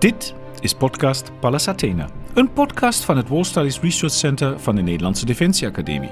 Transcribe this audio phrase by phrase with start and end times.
[0.00, 4.82] Dit is podcast Pallas Athena, een podcast van het War Studies Research Center van de
[4.82, 6.10] Nederlandse Defensie Academie.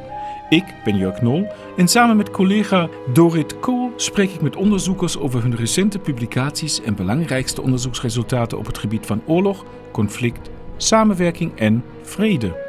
[0.48, 5.42] Ik ben Jörg Nol en samen met collega Dorit Kool spreek ik met onderzoekers over
[5.42, 12.66] hun recente publicaties en belangrijkste onderzoeksresultaten op het gebied van oorlog, conflict, samenwerking en vrede.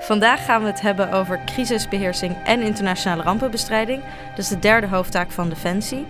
[0.00, 4.02] Vandaag gaan we het hebben over crisisbeheersing en internationale rampenbestrijding.
[4.28, 6.06] Dat is de derde hoofdtaak van Defensie.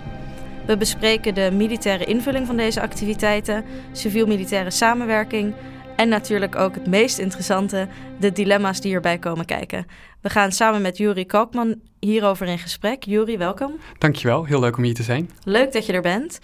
[0.68, 5.54] We bespreken de militaire invulling van deze activiteiten, civiel-militaire samenwerking
[5.96, 7.88] en natuurlijk ook het meest interessante,
[8.20, 9.86] de dilemma's die erbij komen kijken.
[10.20, 13.04] We gaan samen met Juri Kalkman hierover in gesprek.
[13.04, 13.72] Juri, welkom.
[13.98, 15.30] Dankjewel, heel leuk om hier te zijn.
[15.44, 16.38] Leuk dat je er bent.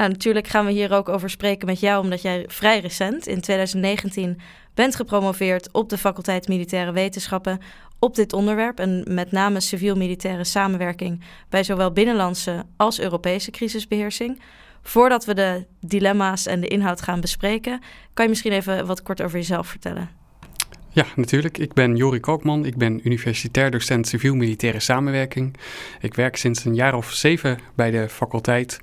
[0.00, 3.40] Nou, natuurlijk gaan we hier ook over spreken met jou, omdat jij vrij recent, in
[3.40, 4.40] 2019,
[4.74, 7.60] bent gepromoveerd op de faculteit Militaire Wetenschappen
[7.98, 14.40] op dit onderwerp en met name civiel-militaire samenwerking bij zowel binnenlandse als Europese crisisbeheersing.
[14.82, 17.80] Voordat we de dilemma's en de inhoud gaan bespreken,
[18.14, 20.20] kan je misschien even wat kort over jezelf vertellen?
[20.92, 21.58] Ja, natuurlijk.
[21.58, 22.64] Ik ben Jori Koopman.
[22.64, 25.56] Ik ben universitair docent civiel-militaire samenwerking.
[26.00, 28.80] Ik werk sinds een jaar of zeven bij de faculteit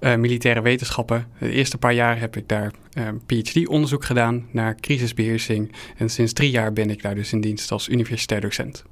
[0.00, 1.26] uh, militaire wetenschappen.
[1.38, 5.72] De eerste paar jaar heb ik daar uh, eh, PhD-onderzoek gedaan naar crisisbeheersing.
[5.96, 8.84] En sinds drie jaar ben ik daar dus in dienst als universitair docent.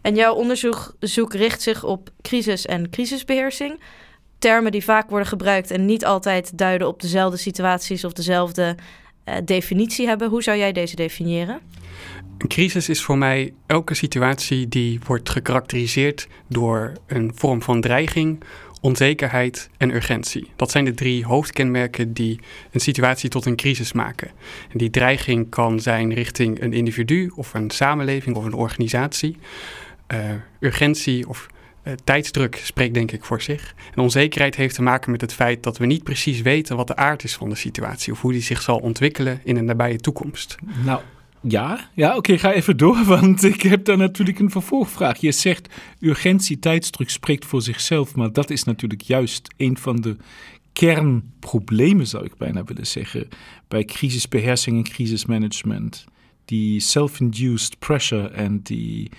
[0.00, 3.80] En jouw onderzoek richt zich op crisis en crisisbeheersing.
[4.38, 8.76] Termen die vaak worden gebruikt en niet altijd duiden op dezelfde situaties of dezelfde
[9.28, 10.28] uh, definitie hebben.
[10.28, 11.60] Hoe zou jij deze definiëren?
[12.38, 18.44] Een crisis is voor mij elke situatie die wordt gekarakteriseerd door een vorm van dreiging
[18.82, 20.50] onzekerheid en urgentie.
[20.56, 24.30] Dat zijn de drie hoofdkenmerken die een situatie tot een crisis maken.
[24.72, 29.36] En die dreiging kan zijn richting een individu of een samenleving of een organisatie.
[30.12, 30.18] Uh,
[30.60, 31.46] urgentie of
[31.84, 33.74] uh, tijdsdruk spreekt denk ik voor zich.
[33.94, 36.96] En onzekerheid heeft te maken met het feit dat we niet precies weten wat de
[36.96, 40.56] aard is van de situatie of hoe die zich zal ontwikkelen in een nabije toekomst.
[40.84, 41.00] Nou,
[41.42, 45.18] ja, ja oké, ga even door, want ik heb daar natuurlijk een vervolgvraag.
[45.18, 50.16] Je zegt urgentie, tijdsdruk spreekt voor zichzelf, maar dat is natuurlijk juist een van de
[50.72, 53.28] kernproblemen, zou ik bijna willen zeggen,
[53.68, 56.04] bij crisisbeheersing en crisismanagement.
[56.44, 59.10] Die self-induced pressure en die.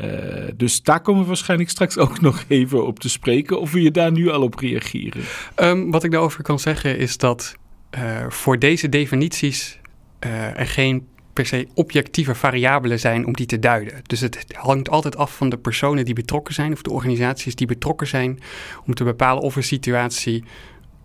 [0.00, 3.60] Uh, dus daar komen we waarschijnlijk straks ook nog even op te spreken.
[3.60, 5.22] Of wil je daar nu al op reageren?
[5.56, 7.56] Um, wat ik daarover kan zeggen is dat
[7.98, 9.78] uh, voor deze definities
[10.20, 14.00] uh, er geen per se objectieve variabelen zijn om die te duiden.
[14.02, 17.66] Dus het hangt altijd af van de personen die betrokken zijn of de organisaties die
[17.66, 18.40] betrokken zijn
[18.86, 20.44] om te bepalen of een situatie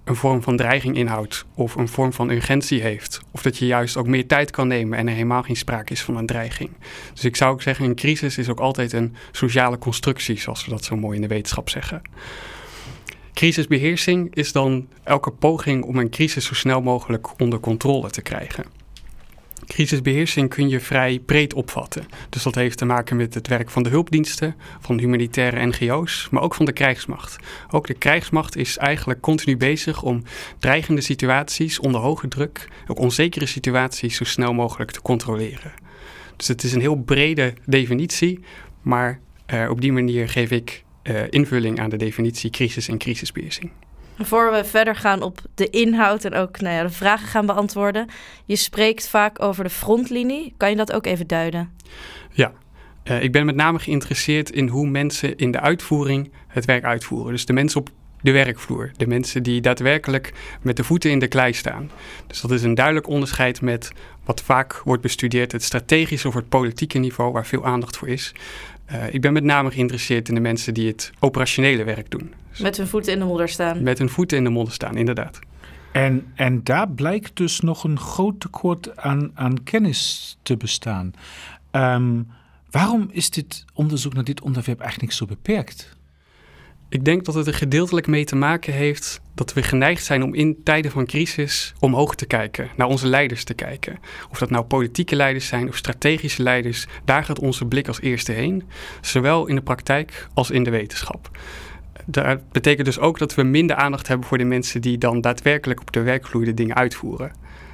[0.03, 3.21] een vorm van dreiging inhoudt of een vorm van urgentie heeft.
[3.31, 6.01] Of dat je juist ook meer tijd kan nemen en er helemaal geen sprake is
[6.01, 6.69] van een dreiging.
[7.13, 10.71] Dus ik zou ook zeggen, een crisis is ook altijd een sociale constructie, zoals we
[10.71, 12.01] dat zo mooi in de wetenschap zeggen.
[13.33, 18.80] Crisisbeheersing is dan elke poging om een crisis zo snel mogelijk onder controle te krijgen.
[19.65, 22.05] Crisisbeheersing kun je vrij breed opvatten.
[22.29, 26.41] Dus dat heeft te maken met het werk van de hulpdiensten, van humanitaire NGO's, maar
[26.41, 27.35] ook van de krijgsmacht.
[27.71, 30.23] Ook de krijgsmacht is eigenlijk continu bezig om
[30.59, 35.71] dreigende situaties onder hoge druk, ook onzekere situaties zo snel mogelijk te controleren.
[36.37, 38.39] Dus het is een heel brede definitie,
[38.81, 39.19] maar
[39.53, 43.71] uh, op die manier geef ik uh, invulling aan de definitie crisis en crisisbeheersing.
[44.25, 48.07] Voor we verder gaan op de inhoud en ook nou ja, de vragen gaan beantwoorden.
[48.45, 50.53] Je spreekt vaak over de frontlinie.
[50.57, 51.69] Kan je dat ook even duiden?
[52.31, 52.51] Ja,
[53.03, 57.31] uh, ik ben met name geïnteresseerd in hoe mensen in de uitvoering het werk uitvoeren.
[57.31, 57.89] Dus de mensen op
[58.21, 58.91] de werkvloer.
[58.97, 61.91] De mensen die daadwerkelijk met de voeten in de klei staan.
[62.27, 63.91] Dus dat is een duidelijk onderscheid met
[64.25, 68.33] wat vaak wordt bestudeerd, het strategische of het politieke niveau, waar veel aandacht voor is.
[68.91, 72.33] Uh, ik ben met name geïnteresseerd in de mensen die het operationele werk doen.
[72.59, 73.83] Met hun voeten in de modder staan.
[73.83, 75.39] Met hun voeten in de modder staan, inderdaad.
[75.91, 81.13] En, en daar blijkt dus nog een groot tekort aan, aan kennis te bestaan.
[81.71, 82.27] Um,
[82.69, 85.99] waarom is dit onderzoek naar dit onderwerp eigenlijk zo beperkt?
[86.89, 90.33] Ik denk dat het er gedeeltelijk mee te maken heeft dat we geneigd zijn om
[90.33, 93.99] in tijden van crisis omhoog te kijken, naar onze leiders te kijken.
[94.29, 98.31] Of dat nou politieke leiders zijn of strategische leiders, daar gaat onze blik als eerste
[98.31, 98.63] heen,
[99.01, 101.31] zowel in de praktijk als in de wetenschap.
[102.05, 105.79] Dat betekent dus ook dat we minder aandacht hebben voor de mensen die dan daadwerkelijk
[105.81, 107.31] op de werkvloer de dingen uitvoeren.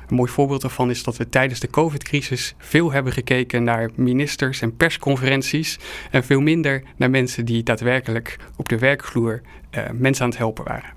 [0.08, 4.62] Een mooi voorbeeld daarvan is dat we tijdens de COVID-crisis veel hebben gekeken naar ministers
[4.62, 5.80] en persconferenties
[6.12, 9.42] en veel minder naar mensen die daadwerkelijk op de werkvloer
[9.72, 10.90] uh, mensen aan het helpen waren.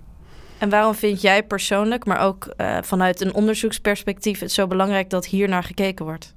[0.58, 5.26] En waarom vind jij persoonlijk, maar ook uh, vanuit een onderzoeksperspectief, het zo belangrijk dat
[5.26, 6.34] hier naar gekeken wordt?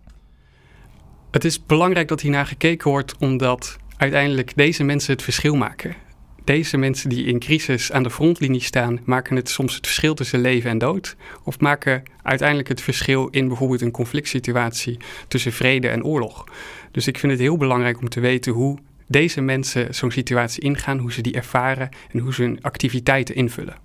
[1.31, 5.95] Het is belangrijk dat hier naar gekeken wordt omdat uiteindelijk deze mensen het verschil maken
[6.43, 10.41] deze mensen die in crisis aan de frontlinie staan, maken het soms het verschil tussen
[10.41, 11.15] leven en dood?
[11.43, 14.97] Of maken uiteindelijk het verschil in bijvoorbeeld een conflict situatie
[15.27, 16.47] tussen vrede en oorlog?
[16.91, 20.97] Dus ik vind het heel belangrijk om te weten hoe deze mensen zo'n situatie ingaan,
[20.97, 23.77] hoe ze die ervaren en hoe ze hun activiteiten invullen.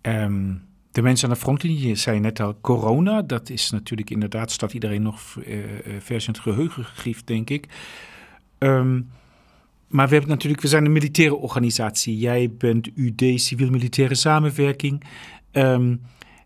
[0.00, 0.54] Ehm,
[0.92, 5.02] de mensen aan de frontlinie, zei net al, corona, dat is natuurlijk inderdaad, staat iedereen
[5.02, 5.64] nog uh,
[5.98, 7.66] vers in het geheugen gegriefd, denk ik.
[8.58, 9.10] Um,
[9.88, 12.18] maar we hebben natuurlijk, we zijn een militaire organisatie.
[12.18, 15.04] Jij bent UD, civiel-militaire samenwerking.
[15.52, 16.00] Um,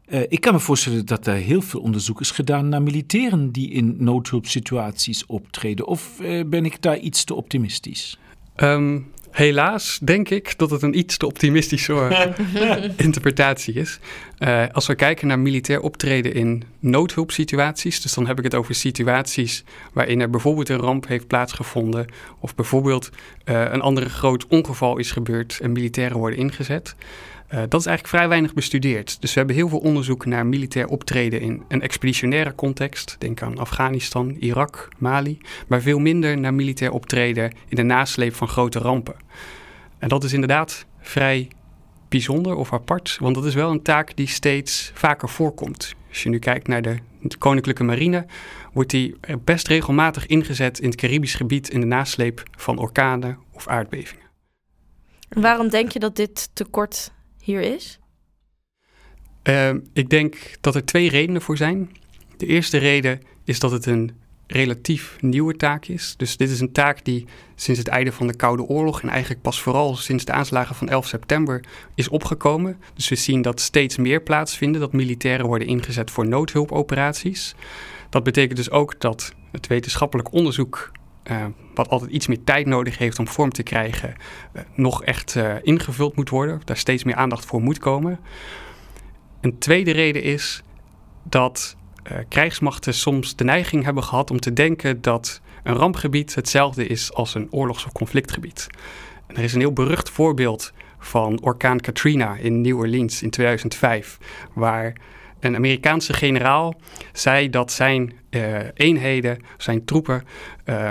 [0.08, 3.70] uh, ik kan me voorstellen dat er heel veel onderzoek is gedaan naar militairen die
[3.70, 5.86] in noodhulpsituaties optreden.
[5.86, 8.18] Of uh, ben ik daar iets te optimistisch?
[8.56, 12.26] Um, Helaas denk ik dat het een iets te optimistische
[12.96, 13.98] interpretatie is.
[14.38, 18.74] Uh, als we kijken naar militair optreden in noodhulpsituaties, dus dan heb ik het over
[18.74, 22.06] situaties waarin er bijvoorbeeld een ramp heeft plaatsgevonden
[22.38, 23.10] of bijvoorbeeld
[23.44, 26.94] uh, een andere groot ongeval is gebeurd en militairen worden ingezet.
[27.52, 29.20] Uh, dat is eigenlijk vrij weinig bestudeerd.
[29.20, 33.16] Dus we hebben heel veel onderzoek naar militair optreden in een expeditionaire context.
[33.18, 35.38] Denk aan Afghanistan, Irak, Mali.
[35.66, 39.14] Maar veel minder naar militair optreden in de nasleep van grote rampen.
[39.98, 41.48] En dat is inderdaad vrij
[42.08, 45.94] bijzonder of apart, want dat is wel een taak die steeds vaker voorkomt.
[46.08, 48.26] Als je nu kijkt naar de, de Koninklijke Marine,
[48.72, 53.68] wordt die best regelmatig ingezet in het Caribisch gebied in de nasleep van orkanen of
[53.68, 54.24] aardbevingen.
[55.28, 57.98] Waarom denk je dat dit tekort hier is?
[59.48, 61.90] Uh, ik denk dat er twee redenen voor zijn.
[62.36, 64.10] De eerste reden is dat het een
[64.46, 66.14] relatief nieuwe taak is.
[66.16, 69.42] Dus dit is een taak die sinds het einde van de Koude Oorlog en eigenlijk
[69.42, 72.76] pas vooral sinds de aanslagen van 11 september is opgekomen.
[72.94, 77.54] Dus we zien dat steeds meer plaatsvinden, dat militairen worden ingezet voor noodhulpoperaties.
[78.10, 80.90] Dat betekent dus ook dat het wetenschappelijk onderzoek
[81.30, 84.14] uh, wat altijd iets meer tijd nodig heeft om vorm te krijgen,
[84.56, 86.60] uh, nog echt uh, ingevuld moet worden.
[86.64, 88.20] Daar steeds meer aandacht voor moet komen.
[89.40, 90.62] Een tweede reden is
[91.22, 91.76] dat
[92.28, 97.34] krijgsmachten soms de neiging hebben gehad om te denken dat een rampgebied hetzelfde is als
[97.34, 98.66] een oorlogs- of conflictgebied.
[99.26, 104.18] Er is een heel berucht voorbeeld van orkaan Katrina in New Orleans in 2005,
[104.52, 104.92] waar
[105.44, 106.74] een Amerikaanse generaal
[107.12, 110.22] zei dat zijn uh, eenheden, zijn troepen,
[110.64, 110.90] uh,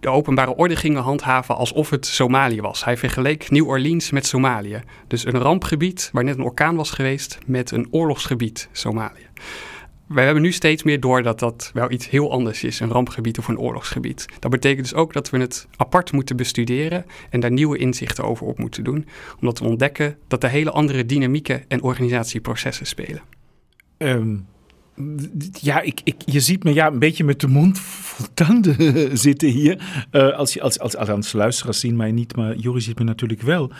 [0.00, 2.84] de openbare orde gingen handhaven alsof het Somalië was.
[2.84, 4.82] Hij vergeleek New Orleans met Somalië.
[5.06, 9.26] Dus een rampgebied waar net een orkaan was geweest met een oorlogsgebied Somalië.
[10.12, 13.38] Wij hebben nu steeds meer door dat dat wel iets heel anders is, een rampgebied
[13.38, 14.26] of een oorlogsgebied.
[14.38, 18.46] Dat betekent dus ook dat we het apart moeten bestuderen en daar nieuwe inzichten over
[18.46, 19.06] op moeten doen,
[19.40, 23.22] omdat we ontdekken dat er hele andere dynamieken en organisatieprocessen spelen.
[23.98, 24.46] Um,
[25.60, 29.48] ja, ik, ik, je ziet me ja, een beetje met de mond vol tanden zitten
[29.48, 30.06] hier.
[30.12, 33.42] Uh, als, je, als, als, als luisteraars zien mij niet, maar Joris ziet me natuurlijk
[33.42, 33.70] wel.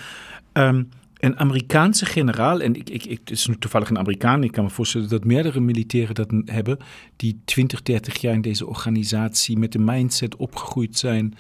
[0.52, 0.88] Um,
[1.22, 4.70] een Amerikaanse generaal, en ik, ik, ik, is nu toevallig een Amerikaan, ik kan me
[4.70, 6.78] voorstellen dat meerdere militairen dat hebben,
[7.16, 11.34] die 20, 30 jaar in deze organisatie met de mindset opgegroeid zijn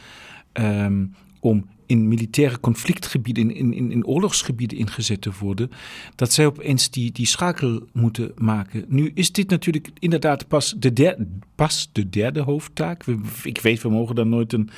[0.52, 5.70] um, om in militaire conflictgebieden, in, in, in oorlogsgebieden ingezet te worden,
[6.14, 8.84] dat zij opeens die, die schakel moeten maken.
[8.88, 13.04] Nu is dit natuurlijk inderdaad pas de, derde, pas de derde hoofdtaak.
[13.42, 14.70] ik weet, we mogen daar nooit een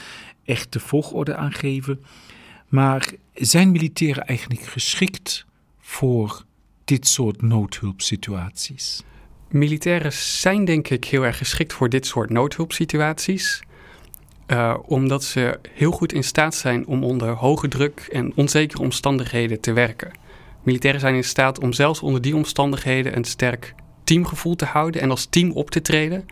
[0.44, 2.00] echte volgorde aangeven.
[2.74, 5.46] Maar zijn militairen eigenlijk geschikt
[5.78, 6.44] voor
[6.84, 9.02] dit soort noodhulpsituaties?
[9.48, 13.62] Militairen zijn denk ik heel erg geschikt voor dit soort noodhulpsituaties.
[14.46, 19.60] Uh, omdat ze heel goed in staat zijn om onder hoge druk en onzekere omstandigheden
[19.60, 20.10] te werken.
[20.62, 25.10] Militairen zijn in staat om zelfs onder die omstandigheden een sterk teamgevoel te houden en
[25.10, 26.26] als team op te treden.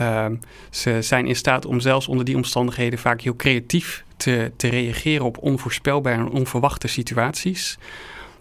[0.00, 0.26] Uh,
[0.70, 5.24] ze zijn in staat om zelfs onder die omstandigheden vaak heel creatief te, te reageren
[5.24, 7.78] op onvoorspelbare en onverwachte situaties.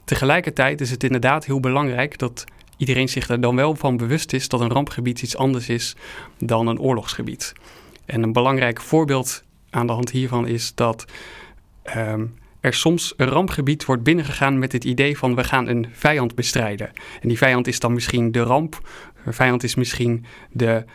[0.06, 2.44] Tegelijkertijd is het inderdaad heel belangrijk dat
[2.78, 5.96] iedereen zich er dan wel van bewust is dat een rampgebied iets anders is
[6.38, 7.54] dan een oorlogsgebied.
[8.06, 11.06] En een belangrijk voorbeeld aan de hand hiervan is dat
[11.98, 16.36] um, er soms een rampgebied wordt binnengegaan met het idee van we gaan een vijand
[16.36, 16.92] bestrijden.
[17.22, 18.90] En die vijand is dan misschien de ramp,
[19.26, 20.86] een vijand is misschien de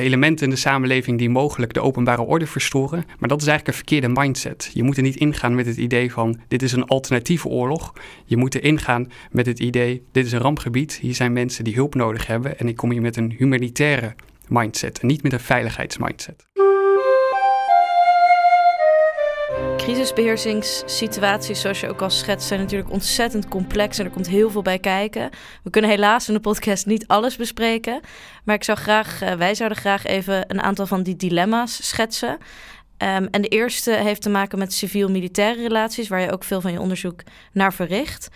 [0.00, 3.04] elementen in de samenleving die mogelijk de openbare orde verstoren.
[3.18, 4.70] Maar dat is eigenlijk een verkeerde mindset.
[4.74, 7.92] Je moet er niet ingaan met het idee van dit is een alternatieve oorlog.
[8.24, 10.98] Je moet er ingaan met het idee dit is een rampgebied.
[11.00, 12.58] Hier zijn mensen die hulp nodig hebben.
[12.58, 14.14] En ik kom hier met een humanitaire
[14.48, 16.46] mindset en niet met een veiligheidsmindset.
[19.76, 24.62] Crisisbeheersingssituaties, zoals je ook al schetst, zijn natuurlijk ontzettend complex en er komt heel veel
[24.62, 25.30] bij kijken.
[25.62, 28.00] We kunnen helaas in de podcast niet alles bespreken,
[28.44, 32.38] maar ik zou graag, uh, wij zouden graag even een aantal van die dilemma's schetsen.
[32.96, 36.72] Ehm, en de eerste heeft te maken met civiel-militaire relaties, waar je ook veel van
[36.72, 38.28] je onderzoek naar verricht.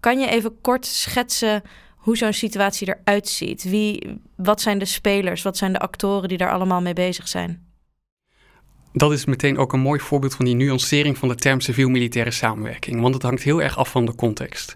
[0.00, 1.62] Kan je even kort schetsen
[1.96, 3.62] hoe zo'n situatie eruit ziet?
[3.62, 7.69] Wie, wat zijn de spelers, wat zijn de actoren die daar allemaal mee bezig zijn?
[8.92, 13.00] Dat is meteen ook een mooi voorbeeld van die nuancering van de term civiel-militaire samenwerking,
[13.00, 14.74] want het hangt heel erg af van de context.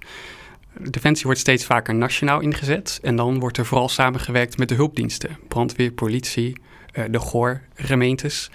[0.79, 5.39] Defensie wordt steeds vaker nationaal ingezet en dan wordt er vooral samengewerkt met de hulpdiensten,
[5.49, 6.57] brandweer, politie,
[6.93, 8.51] eh, de GOR, gemeentes.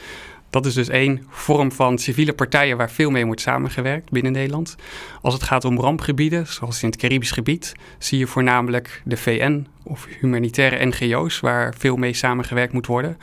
[0.49, 4.75] Dat is dus één vorm van civiele partijen waar veel mee wordt samengewerkt binnen Nederland.
[5.21, 9.67] Als het gaat om rampgebieden, zoals in het Caribisch gebied, zie je voornamelijk de VN
[9.83, 13.17] of humanitaire NGO's waar veel mee samengewerkt moet worden.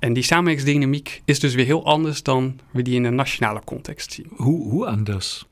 [0.00, 4.12] En die samenwerkingsdynamiek is dus weer heel anders dan we die in een nationale context
[4.12, 4.26] zien.
[4.36, 5.48] Hoe, hoe anders?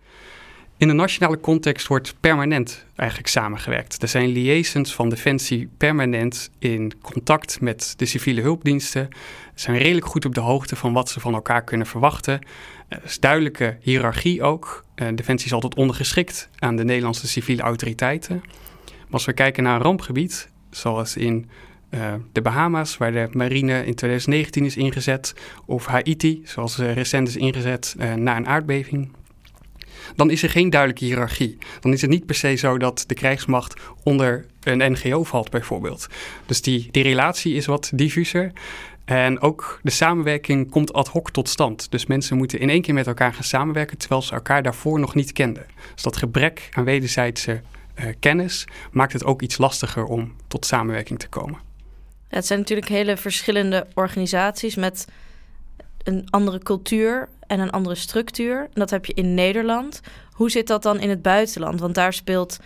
[0.77, 4.03] In de nationale context wordt permanent eigenlijk samengewerkt.
[4.03, 9.09] Er zijn liaisons van Defensie permanent in contact met de civiele hulpdiensten.
[9.55, 12.47] Ze zijn redelijk goed op de hoogte van wat ze van elkaar kunnen verwachten.
[12.89, 14.85] Er is duidelijke hiërarchie ook.
[14.95, 18.43] Eh, Defensie is altijd ondergeschikt aan de Nederlandse civiele autoriteiten.
[18.85, 21.49] Maar als we kijken naar een rampgebied, zoals in
[21.91, 25.35] uh, de Bahama's, waar de marine in 2019 is ingezet,
[25.67, 29.13] of Haiti, zoals uh, recent is ingezet uh, na een aardbeving,
[30.17, 31.59] dan is er geen duidelijke hiërarchie.
[31.81, 36.07] Dan is het niet per se zo dat de krijgsmacht onder een NGO valt, bijvoorbeeld.
[36.47, 38.53] Dus die, die relatie is wat diffuser.
[39.05, 41.91] En ook de samenwerking komt ad hoc tot stand.
[41.91, 45.15] Dus mensen moeten in één keer met elkaar gaan samenwerken, terwijl ze elkaar daarvoor nog
[45.15, 45.67] niet kenden.
[45.95, 47.61] Dus dat gebrek aan wederzijdse
[47.95, 51.68] uh, kennis maakt het ook iets lastiger om tot samenwerking te komen.
[52.29, 55.07] Het zijn natuurlijk hele verschillende organisaties met
[56.03, 58.61] een andere cultuur en een andere structuur.
[58.61, 60.01] En dat heb je in Nederland.
[60.33, 61.81] Hoe zit dat dan in het buitenland?
[61.81, 62.59] Want daar speelt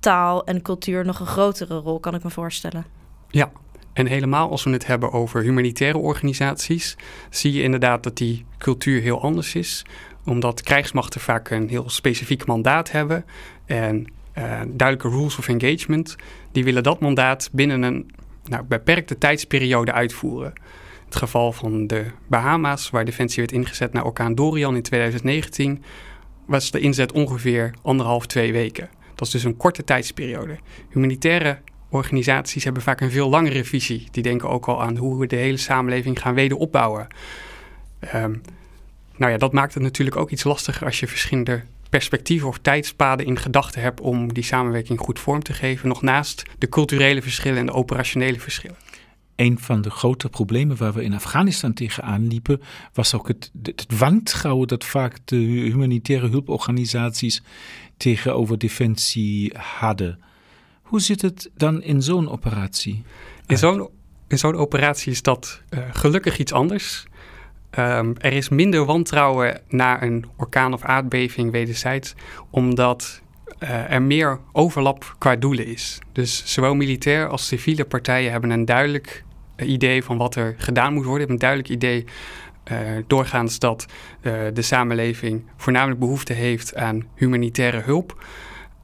[0.00, 2.84] taal en cultuur nog een grotere rol, kan ik me voorstellen.
[3.30, 3.50] Ja,
[3.92, 6.96] en helemaal als we het hebben over humanitaire organisaties,
[7.30, 9.84] zie je inderdaad dat die cultuur heel anders is.
[10.24, 13.24] Omdat krijgsmachten vaak een heel specifiek mandaat hebben
[13.64, 14.06] en
[14.38, 16.16] uh, duidelijke rules of engagement.
[16.52, 18.10] Die willen dat mandaat binnen een
[18.48, 20.52] nou, beperkte tijdsperiode uitvoeren.
[21.04, 25.82] Het geval van de Bahama's, waar Defensie werd ingezet naar orkaan Dorian in 2019,
[26.46, 28.88] was de inzet ongeveer anderhalf, twee weken.
[29.14, 30.58] Dat is dus een korte tijdsperiode.
[30.90, 34.08] Humanitaire organisaties hebben vaak een veel langere visie.
[34.10, 37.06] Die denken ook al aan hoe we de hele samenleving gaan wederopbouwen.
[38.14, 38.42] Um,
[39.16, 41.62] nou ja, dat maakt het natuurlijk ook iets lastiger als je verschillende
[41.96, 46.42] perspectieven of tijdspaden in gedachten hebt om die samenwerking goed vorm te geven, nog naast
[46.58, 48.76] de culturele verschillen en de operationele verschillen.
[49.36, 52.60] Een van de grote problemen waar we in Afghanistan tegenaan liepen,
[52.92, 57.42] was ook het, het wantrouwen dat vaak de humanitaire hulporganisaties
[57.96, 60.18] tegenover defensie hadden.
[60.82, 63.02] Hoe zit het dan in zo'n operatie?
[63.46, 63.88] In zo'n
[64.28, 67.06] in zo'n operatie is dat uh, gelukkig iets anders.
[67.78, 72.14] Um, er is minder wantrouwen naar een orkaan of aardbeving wederzijds,
[72.50, 73.22] omdat
[73.62, 75.98] uh, er meer overlap qua doelen is.
[76.12, 79.24] Dus zowel militair als civiele partijen hebben een duidelijk
[79.56, 82.04] uh, idee van wat er gedaan moet worden, hebben een duidelijk idee
[82.72, 83.86] uh, doorgaans dat
[84.52, 88.24] de samenleving voornamelijk behoefte heeft aan humanitaire hulp.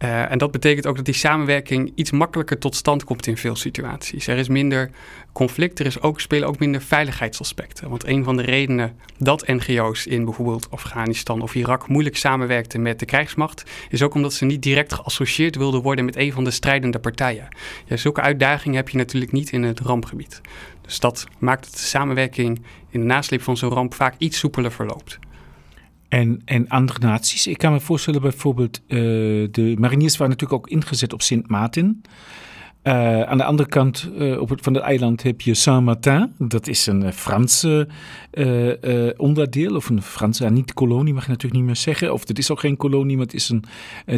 [0.02, 3.56] Uh, en dat betekent ook dat die samenwerking iets makkelijker tot stand komt in veel
[3.56, 4.26] situaties.
[4.26, 4.90] Er is minder
[5.32, 7.88] conflict, er is ook, spelen ook minder veiligheidsaspecten.
[7.88, 12.99] Want een van de redenen dat NGO's in bijvoorbeeld Afghanistan of Irak moeilijk samenwerkten met
[12.99, 16.50] de krijgsmacht, is ook omdat ze niet direct geassocieerd wilden worden met een van de
[16.50, 17.49] strijdende partijen.
[17.85, 20.40] Ja, zulke uitdagingen heb je natuurlijk niet in het rampgebied.
[20.80, 24.73] Dus dat maakt dat de samenwerking in de nasleep van zo'n ramp vaak iets soepeler
[24.73, 25.18] verloopt.
[26.12, 27.47] En, en andere naties.
[27.47, 28.99] Ik kan me voorstellen bijvoorbeeld, uh,
[29.50, 32.02] de mariniers waren natuurlijk ook ingezet op Sint Maarten.
[32.83, 36.33] Uh, aan de andere kant uh, op van het eiland heb je Saint-Martin.
[36.38, 37.88] Dat is een Franse
[39.16, 42.12] onderdeel, of een Franse, niet kolonie mag je natuurlijk niet meer zeggen.
[42.12, 43.64] Of het is ook geen kolonie, maar het is een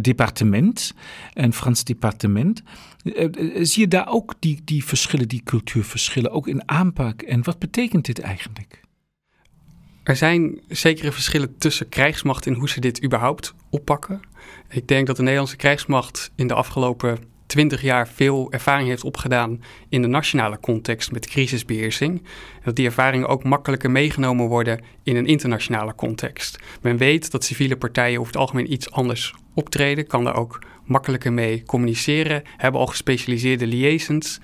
[0.02, 0.94] departement,
[1.34, 2.62] een Frans departement.
[3.60, 7.22] zie je daar ook die, die verschillen, die cultuurverschillen, ook in aanpak?
[7.22, 8.83] En wat betekent dit eigenlijk?
[10.04, 14.20] Er zijn zekere verschillen tussen krijgsmacht en hoe ze dit überhaupt oppakken.
[14.68, 19.62] Ik denk dat de Nederlandse krijgsmacht in de afgelopen twintig jaar veel ervaring heeft opgedaan
[19.88, 22.23] in de nationale context met crisisbeheersing.
[22.64, 26.58] Dat die ervaringen ook makkelijker meegenomen worden in een internationale context.
[26.80, 31.32] Men weet dat civiele partijen over het algemeen iets anders optreden, kan daar ook makkelijker
[31.32, 34.40] mee communiceren, hebben al gespecialiseerde liaisons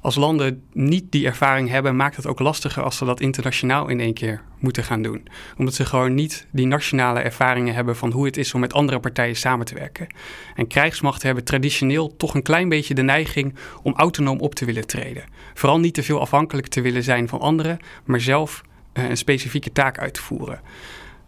[0.00, 4.00] als landen niet die ervaring hebben, maakt het ook lastiger als ze dat internationaal in
[4.00, 5.28] één keer moeten gaan doen.
[5.58, 9.00] Omdat ze gewoon niet die nationale ervaringen hebben van hoe het is om met andere
[9.00, 10.06] partijen samen te werken.
[10.54, 14.86] En krijgsmachten hebben traditioneel toch een klein beetje de neiging om autonoom op te willen
[14.86, 15.24] treden.
[15.54, 19.98] Vooral niet te veel afhankelijk te willen zijn van anderen, maar zelf een specifieke taak
[19.98, 20.60] uit te voeren.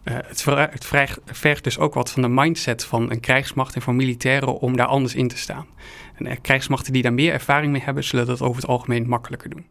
[0.03, 0.85] het, het
[1.25, 4.87] vergt dus ook wat van de mindset van een krijgsmacht en van militairen om daar
[4.87, 5.65] anders in te staan.
[6.13, 9.65] En krijgsmachten die daar meer ervaring mee hebben, zullen dat over het algemeen makkelijker doen.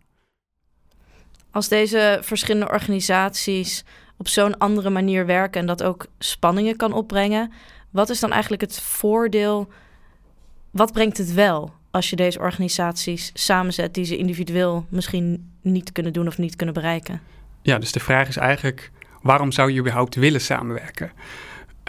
[1.50, 3.84] Als deze verschillende organisaties
[4.16, 7.52] op zo'n andere manier werken en dat ook spanningen kan opbrengen,
[7.90, 9.68] wat is dan eigenlijk het voordeel?
[10.70, 16.12] Wat brengt het wel als je deze organisaties samenzet die ze individueel misschien niet kunnen
[16.12, 17.20] doen of niet kunnen bereiken?
[17.62, 18.90] Ja, dus de vraag is eigenlijk:
[19.22, 21.12] waarom zou je überhaupt willen samenwerken?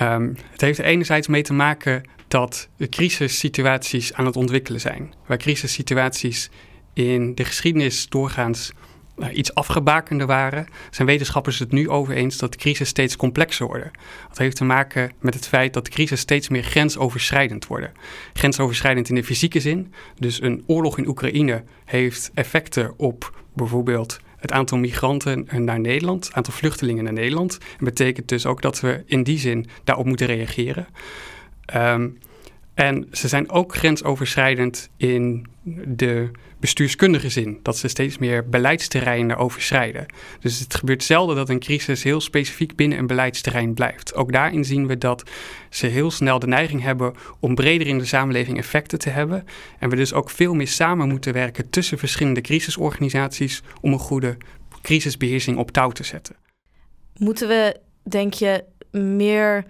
[0.02, 2.04] Um, het heeft er enerzijds mee te maken
[2.34, 5.14] dat crisissituaties aan het ontwikkelen zijn.
[5.26, 6.50] Waar crisissituaties
[6.94, 8.72] in de geschiedenis doorgaans
[9.16, 13.66] nou, iets afgebakender waren, zijn wetenschappers het nu over eens dat de crisis steeds complexer
[13.66, 13.92] worden.
[14.28, 17.92] Dat heeft te maken met het feit dat de crisis steeds meer grensoverschrijdend worden.
[18.34, 19.94] Grensoverschrijdend in de fysieke zin.
[20.20, 26.36] Dus een oorlog in Oekraïne heeft effecten op bijvoorbeeld het aantal migranten naar Nederland, het
[26.36, 27.58] aantal vluchtelingen naar Nederland.
[27.80, 30.88] En betekent dus ook dat we in die zin daarop moeten reageren.
[31.76, 32.18] Um,
[32.74, 35.48] en ze zijn ook grensoverschrijdend in
[35.86, 40.06] de bestuurskundige zin, dat ze steeds meer beleidsterreinen overschrijden.
[40.40, 44.16] Dus het gebeurt zelden dat een crisis heel specifiek binnen een beleidsterrein blijft.
[44.16, 45.24] Ook daarin zien we dat
[45.70, 49.46] ze heel snel de neiging hebben om breder in de samenleving effecten te hebben.
[49.80, 54.38] En we dus ook veel meer samen moeten werken tussen verschillende crisisorganisaties om een goede
[54.82, 56.36] crisisbeheersing op touw te zetten.
[57.18, 59.66] Moeten we, denk je, meer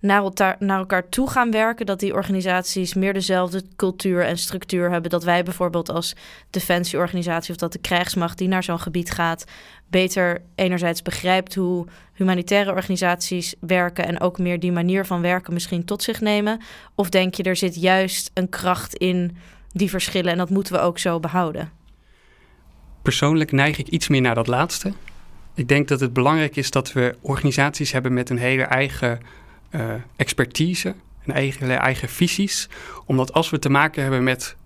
[0.00, 0.22] naar
[0.58, 1.86] elkaar, toe gaan werken.
[1.86, 5.10] Dat die organisaties meer dezelfde cultuur en structuur hebben.
[5.10, 6.14] Dat wij bijvoorbeeld als
[6.50, 9.44] defensieorganisatie of dat de krijgsmacht die naar zo'n gebied gaat,
[9.90, 15.84] beter enerzijds begrijpt hoe humanitaire organisaties werken en ook meer die manier van werken misschien
[15.84, 16.60] tot zich nemen.
[16.94, 19.36] Of denk je er zit juist een kracht in
[19.72, 21.70] die verschillen en dat moeten we ook zo behouden?
[23.02, 24.92] Persoonlijk neig ik iets meer naar dat laatste.
[25.54, 29.20] Ik denk dat het belangrijk is dat we organisaties hebben met een hele eigen
[29.70, 30.94] uh, expertise
[31.24, 32.68] en eigen, eigen visies.
[33.06, 34.56] Omdat als we te maken hebben met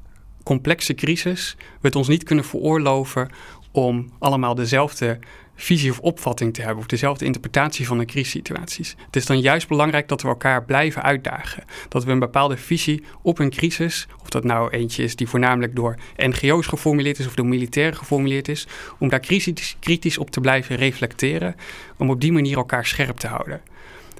[0.42, 3.30] complexe crisis, we het ons niet kunnen veroorloven
[3.72, 5.18] om allemaal dezelfde
[5.54, 8.94] visie of opvatting te hebben of dezelfde interpretatie van de crisissituaties.
[9.06, 11.64] Het is dan juist belangrijk dat we elkaar blijven uitdagen.
[11.88, 15.76] Dat we een bepaalde visie op een crisis, of dat nou eentje is die voornamelijk
[15.76, 18.66] door NGO's geformuleerd is of door militairen geformuleerd is,
[18.98, 21.54] om daar kritisch, kritisch op te blijven reflecteren,
[21.96, 23.60] om op die manier elkaar scherp te houden.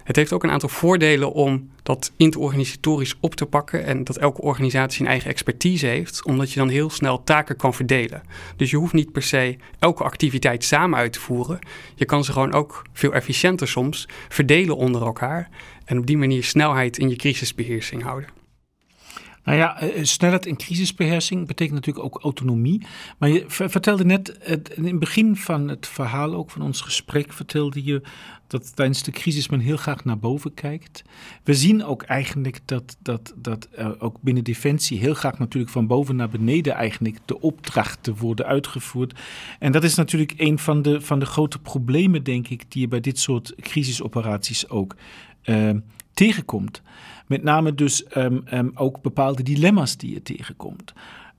[0.04, 4.42] Het heeft ook een aantal voordelen om dat interorganisatorisch op te pakken en dat elke
[4.42, 8.22] organisatie een eigen expertise heeft, omdat je dan heel snel taken kan verdelen.
[8.56, 11.58] Dus je hoeft niet per se elke activiteit samen uit te voeren.
[11.94, 15.48] Je kan ze gewoon ook veel efficiënter soms verdelen onder elkaar
[15.84, 18.41] en op die manier snelheid in je crisisbeheersing houden.
[19.44, 22.86] Nou ja, eh, eh, snelheid en crisisbeheersing betekent natuurlijk ook autonomie.
[23.18, 24.28] Maar je vertelde net,
[24.74, 28.02] in het begin van het verhaal, ook van ons gesprek, vertelde je
[28.46, 31.02] dat tijdens de crisis men heel graag naar boven kijkt.
[31.44, 36.16] We zien ook eigenlijk dat, dat, dat ook binnen Defensie heel graag natuurlijk van boven
[36.16, 39.20] naar beneden eigenlijk de opdrachten worden uitgevoerd.
[39.58, 42.88] En dat is natuurlijk een van de, van de grote problemen, denk ik, die je
[42.88, 44.96] bij dit soort crisisoperaties ook
[46.14, 46.82] tegenkomt.
[47.32, 50.92] Met name dus um, um, ook bepaalde dilemma's die je tegenkomt.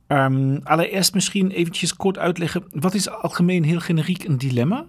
[0.07, 4.85] Um, allereerst misschien eventjes kort uitleggen, wat is algemeen heel generiek een dilemma?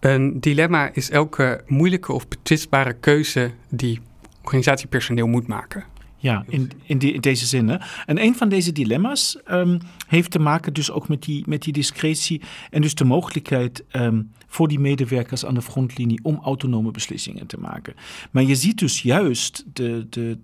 [0.00, 4.00] Een dilemma is elke moeilijke of betwistbare keuze die
[4.42, 5.84] organisatiepersoneel moet maken.
[6.22, 7.68] Ja, in, in, die, in, deze zin.
[7.68, 7.76] Hè?
[8.06, 11.72] En een van deze dilemma's um, heeft te maken dus ook met die, met die
[11.72, 17.46] discretie en dus de mogelijkheid um, voor die medewerkers aan de frontlinie om autonome beslissingen
[17.46, 17.94] te maken.
[18.30, 20.38] Maar je ziet dus juist, de, de,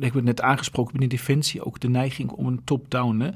[0.00, 3.34] ik heb net aangesproken binnen Defensie, ook de neiging om een top-down.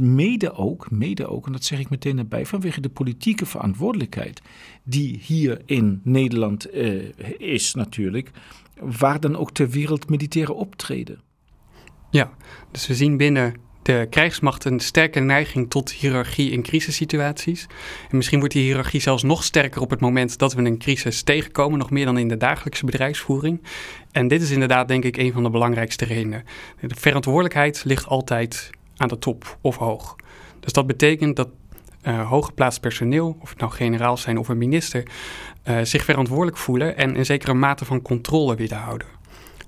[0.00, 4.42] Mede ook, mede ook, en dat zeg ik meteen erbij, vanwege de politieke verantwoordelijkheid
[4.82, 7.02] die hier in Nederland uh,
[7.38, 8.30] is natuurlijk
[8.80, 11.20] waar dan ook ter wereld militaire optreden.
[12.10, 12.30] Ja,
[12.70, 13.54] dus we zien binnen
[13.86, 17.66] de krijgsmacht een sterke neiging tot hiërarchie in crisissituaties.
[18.10, 21.22] En misschien wordt die hiërarchie zelfs nog sterker op het moment dat we een crisis
[21.22, 23.62] tegenkomen, nog meer dan in de dagelijkse bedrijfsvoering.
[24.12, 26.44] En dit is inderdaad, denk ik, een van de belangrijkste redenen.
[26.80, 30.16] De verantwoordelijkheid ligt altijd aan de top of hoog.
[30.60, 31.48] Dus dat betekent dat
[32.02, 35.02] uh, hooggeplaatst personeel, of het nou generaal zijn of een minister,
[35.68, 39.06] uh, zich verantwoordelijk voelen en een zekere mate van controle willen houden.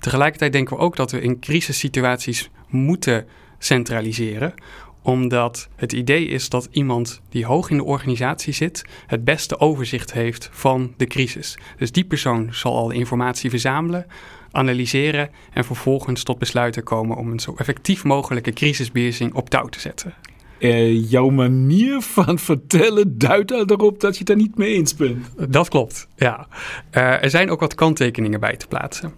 [0.01, 3.27] Tegelijkertijd denken we ook dat we in crisissituaties moeten
[3.59, 4.55] centraliseren,
[5.03, 10.13] omdat het idee is dat iemand die hoog in de organisatie zit, het beste overzicht
[10.13, 11.59] heeft van de crisis.
[11.77, 14.07] Dus die persoon zal al informatie verzamelen,
[14.51, 19.81] analyseren en vervolgens tot besluiten komen om een zo effectief mogelijke crisisbeheersing op touw te
[19.81, 20.15] zetten.
[20.59, 25.27] Uh, jouw manier van vertellen duidt erop dat je het daar niet mee eens bent.
[25.49, 26.47] Dat klopt, ja.
[26.93, 29.13] Uh, er zijn ook wat kanttekeningen bij te plaatsen.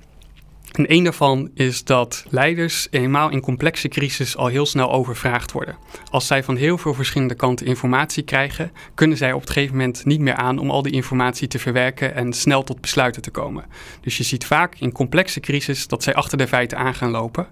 [0.70, 5.76] En een daarvan is dat leiders eenmaal in complexe crisis al heel snel overvraagd worden.
[6.10, 10.04] Als zij van heel veel verschillende kanten informatie krijgen, kunnen zij op het gegeven moment
[10.04, 13.64] niet meer aan om al die informatie te verwerken en snel tot besluiten te komen.
[14.00, 17.46] Dus je ziet vaak in complexe crisis dat zij achter de feiten aan gaan lopen.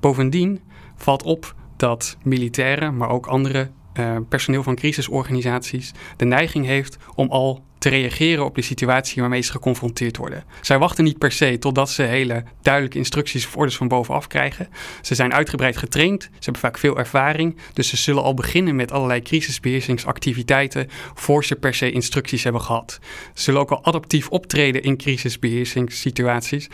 [0.00, 0.60] Bovendien
[0.96, 7.30] valt op dat militairen, maar ook andere uh, personeel van crisisorganisaties de neiging heeft om
[7.30, 10.44] al te reageren op de situatie waarmee ze geconfronteerd worden.
[10.60, 14.68] Zij wachten niet per se totdat ze hele duidelijke instructies of orders van bovenaf krijgen.
[15.02, 18.92] Ze zijn uitgebreid getraind, ze hebben vaak veel ervaring, dus ze zullen al beginnen met
[18.92, 22.98] allerlei crisisbeheersingsactiviteiten voor ze per se instructies hebben gehad.
[23.34, 26.68] Ze zullen ook al adaptief optreden in crisisbeheersingssituaties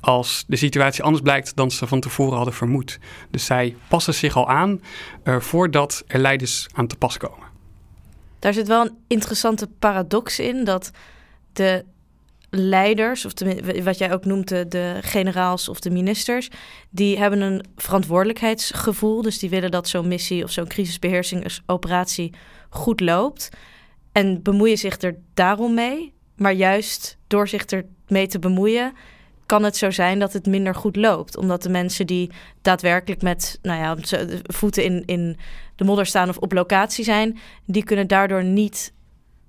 [0.00, 2.98] als de situatie anders blijkt dan ze van tevoren hadden vermoed.
[3.30, 4.80] Dus zij passen zich al aan
[5.24, 7.45] uh, voordat er leiders aan te pas komen.
[8.38, 10.90] Daar zit wel een interessante paradox in dat
[11.52, 11.84] de
[12.50, 13.32] leiders, of
[13.84, 16.48] wat jij ook noemt de, generaals of de ministers,
[16.90, 19.22] die hebben een verantwoordelijkheidsgevoel.
[19.22, 22.32] Dus die willen dat zo'n missie of zo'n crisisbeheersingsoperatie
[22.68, 23.48] goed loopt.
[24.12, 26.14] En bemoeien zich er daarom mee.
[26.36, 28.92] Maar juist door zich ermee te bemoeien,
[29.46, 31.36] kan het zo zijn dat het minder goed loopt.
[31.36, 32.30] Omdat de mensen die
[32.62, 35.36] daadwerkelijk met nou ja, voeten in, in
[35.76, 38.92] de modder staan of op locatie zijn, die kunnen daardoor niet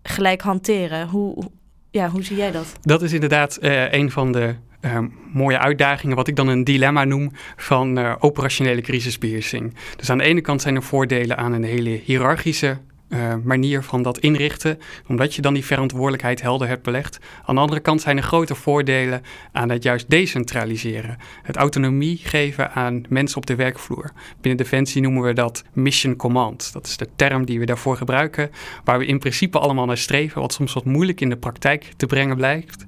[0.04, 1.08] gelijk hanteren.
[1.08, 1.50] Hoe,
[1.92, 2.74] ja, hoe zie jij dat?
[2.82, 5.00] Dat is inderdaad uh, een van de uh,
[5.34, 9.76] mooie uitdagingen, wat ik dan een dilemma noem van uh, operationele crisisbeheersing.
[9.96, 12.78] Dus aan de ene kant zijn er voordelen aan een hele hiërarchische
[13.10, 17.20] uh, manier van dat inrichten, omdat je dan die verantwoordelijkheid helder hebt belegd.
[17.46, 21.18] Aan de andere kant zijn er grote voordelen aan het juist decentraliseren.
[21.44, 24.12] Het autonomie geven aan mensen op de werkvloer.
[24.42, 26.74] Binnen Defensie noemen we dat Mission Command.
[26.74, 28.52] Dat is de term die we daarvoor gebruiken,
[28.84, 32.06] waar we in principe allemaal naar streven, wat soms wat moeilijk in de praktijk te
[32.06, 32.86] brengen blijkt.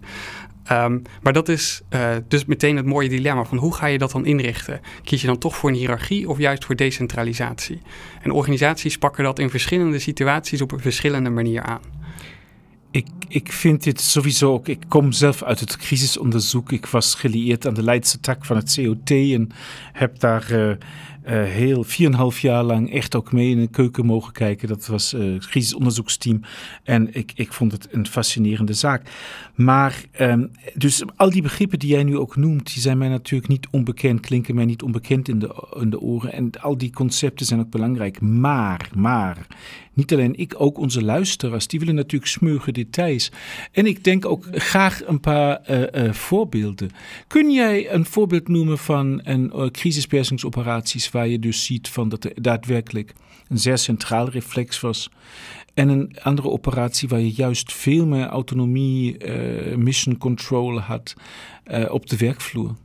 [0.71, 4.11] Um, maar dat is uh, dus meteen het mooie dilemma van hoe ga je dat
[4.11, 4.81] dan inrichten?
[5.03, 7.81] Kies je dan toch voor een hiërarchie of juist voor decentralisatie?
[8.21, 11.81] En organisaties pakken dat in verschillende situaties op een verschillende manier aan.
[12.91, 14.67] Ik, ik vind dit sowieso ook.
[14.67, 16.71] Ik kom zelf uit het crisisonderzoek.
[16.71, 19.49] Ik was gelieerd aan de Leidse tak van het COT en
[19.93, 21.85] heb daar uh, uh, heel
[22.33, 24.67] 4,5 jaar lang echt ook mee in de keuken mogen kijken.
[24.67, 26.41] Dat was uh, het crisisonderzoeksteam.
[26.83, 29.11] En ik, ik vond het een fascinerende zaak.
[29.55, 33.51] Maar um, dus al die begrippen die jij nu ook noemt, die zijn mij natuurlijk
[33.51, 36.33] niet onbekend, klinken mij niet onbekend in de, in de oren.
[36.33, 38.21] En al die concepten zijn ook belangrijk.
[38.21, 39.47] Maar, maar,
[39.99, 43.31] niet alleen ik, ook onze luisteraars, die willen natuurlijk smeugen details.
[43.71, 46.89] En ik denk ook graag een paar uh, uh, voorbeelden.
[47.27, 52.23] Kun jij een voorbeeld noemen van een uh, crisispersingsoperaties waar je dus ziet van dat
[52.23, 53.13] er daadwerkelijk
[53.47, 55.09] een zeer centraal reflex was.
[55.73, 59.17] En een andere operatie waar je juist veel meer autonomie,
[59.75, 61.13] mission control had
[61.89, 62.75] op de werkvloer.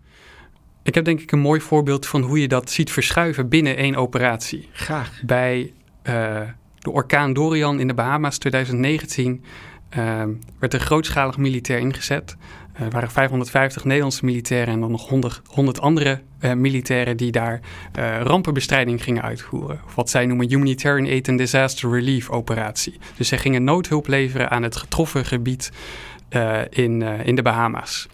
[0.83, 3.97] Ik heb denk ik een mooi voorbeeld van hoe je dat ziet verschuiven binnen één
[3.97, 4.69] operatie.
[4.73, 5.23] Graag.
[5.27, 5.73] Bij
[6.09, 6.41] uh,
[6.85, 9.45] de orkaan Dorian in de Bahama's 2019
[10.59, 12.37] werd er grootschalig militair ingezet.
[12.73, 17.61] Er waren 550 Nederlandse militairen en dan nog 100, 100 andere uh, militairen die daar
[18.23, 19.81] rampenbestrijding gingen uitvoeren.
[19.95, 22.99] Wat zij noemen Humanitarian Aid and Disaster Relief operatie.
[23.17, 25.73] Dus zij gingen noodhulp leveren aan het getroffen gebied
[26.71, 28.09] in, in de Bahama's.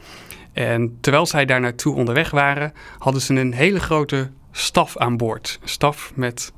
[0.52, 5.58] En terwijl zij daar naartoe onderweg waren, hadden ze een hele grote staf aan boord.
[5.62, 6.52] Een staf met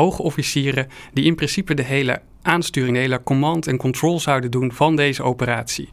[0.00, 4.72] hoge officieren die in principe de hele aansturing, de hele command en control zouden doen
[4.72, 5.88] van deze operatie.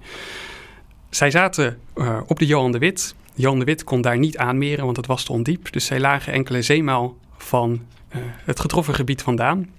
[1.10, 3.15] Zij zaten uh, op de Johan de Wit.
[3.36, 5.72] Johan de Wit kon daar niet aanmeren, want het was te ondiep.
[5.72, 9.70] Dus zij lagen enkele zeemaal van uh, het getroffen gebied vandaan.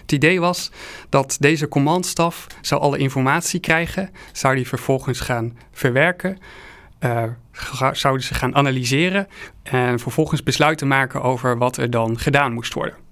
[0.00, 0.70] Het idee was
[1.08, 6.38] dat deze commandstaf zou alle informatie krijgen, zou die vervolgens gaan verwerken,
[7.00, 7.22] uh,
[7.92, 9.28] zouden ze gaan analyseren
[9.62, 13.06] en vervolgens besluiten maken over wat er dan gedaan moest worden.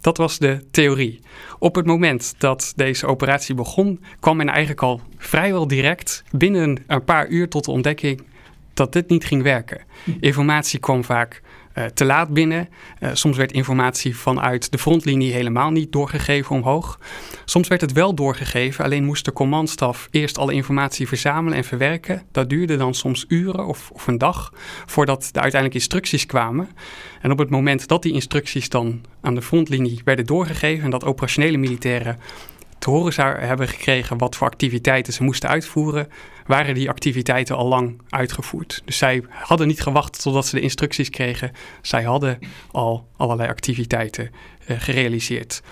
[0.00, 1.20] Dat was de theorie.
[1.58, 7.04] Op het moment dat deze operatie begon, kwam men eigenlijk al vrijwel direct binnen een
[7.04, 8.22] paar uur tot de ontdekking
[8.74, 9.80] dat dit niet ging werken.
[10.20, 11.42] Informatie kwam vaak
[11.94, 12.68] te laat binnen.
[13.00, 16.98] Uh, soms werd informatie vanuit de frontlinie helemaal niet doorgegeven omhoog.
[17.44, 22.22] Soms werd het wel doorgegeven, alleen moest de commandstaf eerst alle informatie verzamelen en verwerken.
[22.32, 24.52] Dat duurde dan soms uren of, of een dag
[24.86, 26.68] voordat de uiteindelijk instructies kwamen.
[27.20, 31.04] En op het moment dat die instructies dan aan de frontlinie werden doorgegeven en dat
[31.04, 32.18] operationele militairen
[32.78, 36.08] te horen hebben gekregen wat voor activiteiten ze moesten uitvoeren,
[36.50, 38.82] waren die activiteiten al lang uitgevoerd.
[38.84, 41.52] Dus zij hadden niet gewacht totdat ze de instructies kregen.
[41.82, 42.38] Zij hadden
[42.70, 45.62] al allerlei activiteiten uh, gerealiseerd.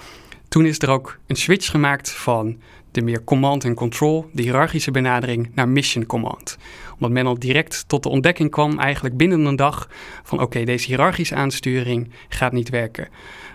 [0.49, 2.61] Toen is er ook een switch gemaakt van
[2.91, 6.59] de meer command and control, de hiërarchische benadering, naar mission command.
[6.95, 9.89] Omdat men al direct tot de ontdekking kwam, eigenlijk binnen een dag,
[10.23, 13.09] van oké, deze hiërarchische aansturing gaat niet werken.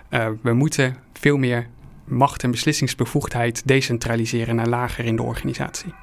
[0.09, 1.67] Uh, we moeten veel meer
[2.05, 6.02] macht en beslissingsbevoegdheid decentraliseren naar lager in de organisatie.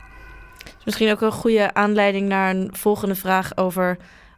[0.85, 3.97] Misschien ook een goede aanleiding naar een volgende vraag over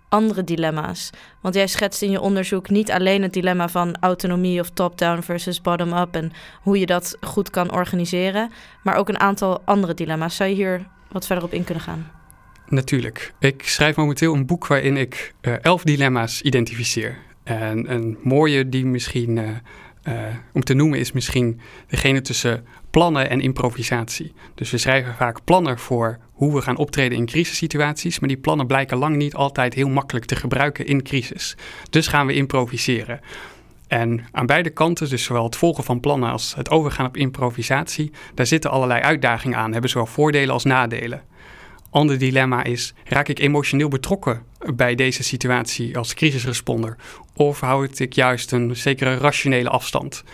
[0.08, 1.10] andere dilemma's.
[1.40, 5.60] Want jij schetst in je onderzoek niet alleen het dilemma van autonomie of top-down versus
[5.60, 8.50] bottom-up en hoe je dat goed kan organiseren,
[8.82, 10.36] maar ook een aantal andere dilemma's.
[10.36, 12.10] Zou je hier wat verder op in kunnen gaan?
[12.68, 13.32] Natuurlijk.
[13.38, 17.18] Ik schrijf momenteel een boek waarin ik uh, elf dilemma's identificeer.
[17.44, 19.48] En een mooie die misschien uh,
[20.04, 20.14] uh,
[20.52, 24.32] om te noemen is misschien degene tussen plannen en improvisatie.
[24.54, 28.66] Dus we schrijven vaak plannen voor hoe we gaan optreden in crisissituaties, maar die plannen
[28.66, 31.56] blijken lang niet altijd heel makkelijk te gebruiken in crisis.
[31.90, 33.20] Dus gaan we improviseren.
[33.88, 38.10] En aan beide kanten, dus zowel het volgen van plannen als het overgaan op improvisatie,
[38.34, 41.22] daar zitten allerlei uitdagingen aan, hebben zowel voordelen als nadelen.
[41.92, 44.42] Ander dilemma is: raak ik emotioneel betrokken
[44.74, 46.96] bij deze situatie als crisisresponder?
[47.34, 50.24] Of houd ik juist een zekere rationele afstand?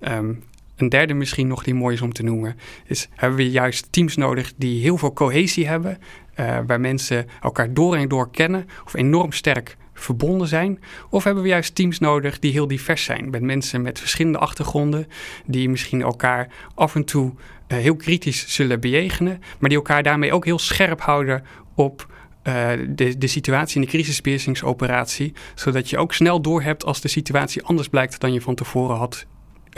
[0.00, 0.42] Um,
[0.76, 2.56] een derde misschien nog die mooi is om te noemen,
[2.86, 5.98] is hebben we juist teams nodig die heel veel cohesie hebben,
[6.40, 10.80] uh, waar mensen elkaar door en door kennen of enorm sterk verbonden zijn?
[11.10, 15.08] Of hebben we juist teams nodig die heel divers zijn, met mensen met verschillende achtergronden,
[15.46, 17.32] die misschien elkaar af en toe
[17.66, 21.42] heel kritisch zullen bejegenen, maar die elkaar daarmee ook heel scherp houden
[21.74, 27.08] op uh, de, de situatie in de crisispiercingsoperatie, zodat je ook snel doorhebt als de
[27.08, 29.26] situatie anders blijkt dan je van tevoren had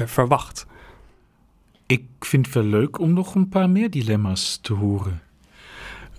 [0.01, 0.67] uh, verwacht.
[1.87, 5.23] Ik vind het wel leuk om nog een paar meer dilemma's te horen.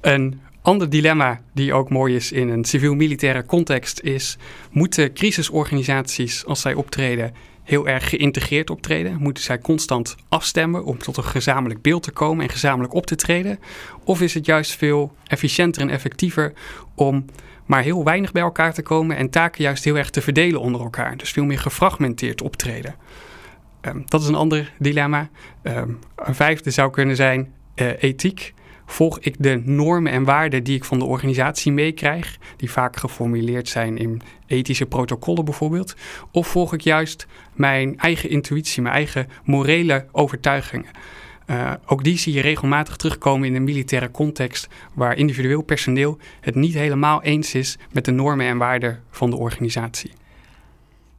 [0.01, 4.37] Een ander dilemma die ook mooi is in een civiel-militaire context is:
[4.71, 7.33] moeten crisisorganisaties, als zij optreden,
[7.69, 9.17] heel erg geïntegreerd optreden?
[9.19, 13.15] Moeten zij constant afstemmen om tot een gezamenlijk beeld te komen en gezamenlijk op te
[13.15, 13.59] treden?
[14.03, 16.53] Of is het juist veel efficiënter en effectiever
[16.95, 17.25] om
[17.65, 20.81] maar heel weinig bij elkaar te komen en taken juist heel erg te verdelen onder
[20.81, 21.17] elkaar?
[21.17, 22.95] Dus veel meer gefragmenteerd optreden.
[23.81, 25.29] Um, dat is een ander dilemma.
[25.63, 28.53] Um, een vijfde zou kunnen zijn uh, ethiek.
[28.89, 33.67] Volg ik de normen en waarden die ik van de organisatie meekrijg, die vaak geformuleerd
[33.67, 35.95] zijn in ethische protocollen bijvoorbeeld?
[36.31, 40.89] Of volg ik juist mijn eigen intuïtie, mijn eigen morele overtuigingen?
[41.47, 46.55] Uh, ook die zie je regelmatig terugkomen in een militaire context, waar individueel personeel het
[46.55, 50.11] niet helemaal eens is met de normen en waarden van de organisatie.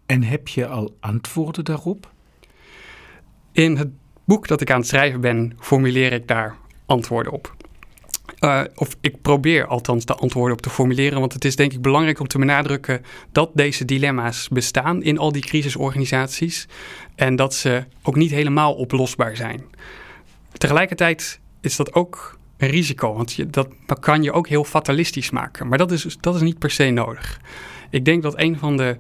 [0.06, 2.12] En heb je al antwoorden daarop?
[3.52, 3.88] In het
[4.24, 6.56] boek dat ik aan het schrijven ben, formuleer ik daar
[6.87, 7.59] antwoorden op.
[8.40, 11.83] Uh, of ik probeer althans de antwoorden op te formuleren, want het is denk ik
[11.83, 16.69] belangrijk om te benadrukken dat deze dilemma's bestaan in al die crisisorganisaties
[17.14, 19.64] en dat ze ook niet helemaal oplosbaar zijn.
[20.53, 25.31] Tegelijkertijd is dat ook een risico, want je, dat, dat kan je ook heel fatalistisch
[25.31, 27.40] maken, maar dat is, dat is niet per se nodig.
[27.90, 28.97] Ik denk dat een van de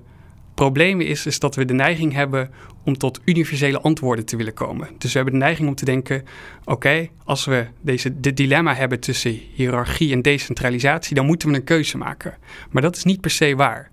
[0.60, 2.50] problemen is, is dat we de neiging hebben
[2.84, 4.88] om tot universele antwoorden te willen komen.
[4.98, 6.24] Dus we hebben de neiging om te denken:
[6.64, 11.64] oké, als we deze, dit dilemma hebben tussen hiërarchie en decentralisatie, dan moeten we een
[11.64, 12.34] keuze maken.
[12.70, 13.90] Maar dat is niet per se waar.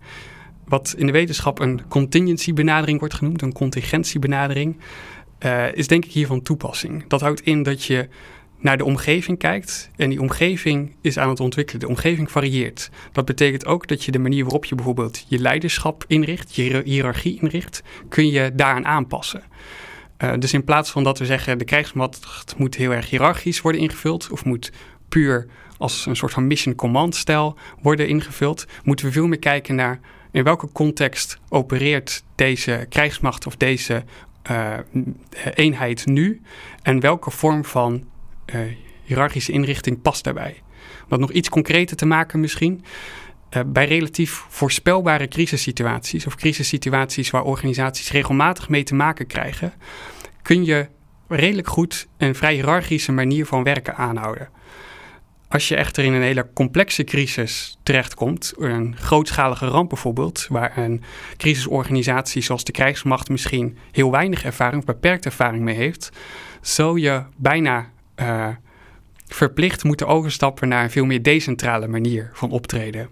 [0.66, 4.78] Wat in de wetenschap een contingency-benadering wordt genoemd, een contingentiebenadering,
[5.46, 7.08] uh, is denk ik hier van toepassing.
[7.08, 8.08] Dat houdt in dat je
[8.60, 11.80] naar de omgeving kijkt en die omgeving is aan het ontwikkelen.
[11.80, 12.90] De omgeving varieert.
[13.12, 17.40] Dat betekent ook dat je de manier waarop je bijvoorbeeld je leiderschap inricht, je hiërarchie
[17.42, 19.44] inricht, kun je daaraan aanpassen.
[20.24, 23.82] Uh, dus in plaats van dat we zeggen de krijgsmacht moet heel erg hiërarchisch worden
[23.82, 24.72] ingevuld of moet
[25.10, 29.76] puur als een soort van mission command stijl worden ingevuld, moeten we veel meer kijken
[29.76, 30.00] naar
[30.32, 34.04] in welke context opereert deze krijgsmacht of deze
[34.52, 34.74] uh,
[35.54, 36.42] eenheid nu
[36.82, 38.04] en welke vorm van
[39.04, 40.62] hiërarchische inrichting past daarbij.
[41.10, 42.84] Om nog iets concreter te maken misschien.
[43.56, 49.74] Uh, bij relatief voorspelbare crisissituaties of crisissituaties waar organisaties regelmatig mee te maken krijgen,
[50.42, 50.88] kun je
[51.28, 54.50] redelijk goed een vrij hiërarchische manier van werken aanhouden.
[55.50, 61.04] Als je echter in een hele complexe crisis terechtkomt, een grootschalige ramp bijvoorbeeld, waar een
[61.38, 66.12] crisisorganisatie zoals de krijgsmacht misschien heel weinig ervaring of beperkte ervaring mee heeft,
[66.62, 68.48] zul je bijna uh,
[69.28, 73.10] verplicht moeten overstappen naar een veel meer decentrale manier van optreden.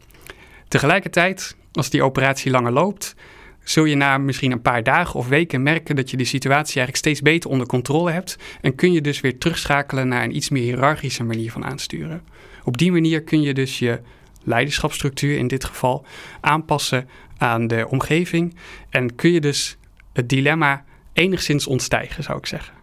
[0.67, 3.15] Tegelijkertijd, als die operatie langer loopt,
[3.63, 6.97] zul je na misschien een paar dagen of weken merken dat je de situatie eigenlijk
[6.97, 10.63] steeds beter onder controle hebt en kun je dus weer terugschakelen naar een iets meer
[10.63, 12.23] hiërarchische manier van aansturen.
[12.63, 13.99] Op die manier kun je dus je
[14.43, 16.05] leiderschapsstructuur in dit geval
[16.41, 18.55] aanpassen aan de omgeving
[18.89, 19.77] en kun je dus
[20.13, 22.73] het dilemma enigszins ontstijgen, zou ik zeggen.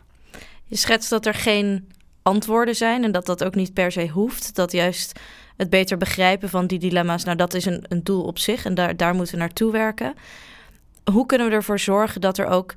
[0.64, 1.88] Je schetst dat er geen
[2.22, 4.54] antwoorden zijn en dat dat ook niet per se hoeft.
[4.54, 5.20] Dat juist
[5.56, 8.74] het beter begrijpen van die dilemma's, nou dat is een, een doel op zich en
[8.74, 10.14] daar, daar moeten we naartoe werken.
[11.12, 12.74] Hoe kunnen we ervoor zorgen dat er ook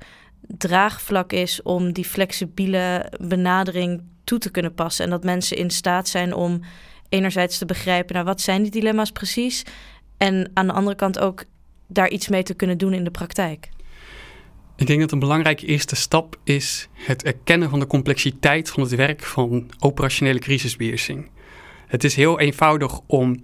[0.47, 6.07] draagvlak is om die flexibele benadering toe te kunnen passen en dat mensen in staat
[6.07, 6.61] zijn om
[7.09, 9.63] enerzijds te begrijpen, nou wat zijn die dilemma's precies
[10.17, 11.43] en aan de andere kant ook
[11.87, 13.69] daar iets mee te kunnen doen in de praktijk?
[14.77, 18.95] Ik denk dat een belangrijke eerste stap is het erkennen van de complexiteit van het
[18.95, 21.29] werk van operationele crisisbeheersing.
[21.87, 23.43] Het is heel eenvoudig om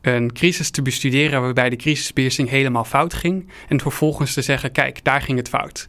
[0.00, 5.04] een crisis te bestuderen waarbij de crisisbeheersing helemaal fout ging en vervolgens te zeggen, kijk,
[5.04, 5.88] daar ging het fout.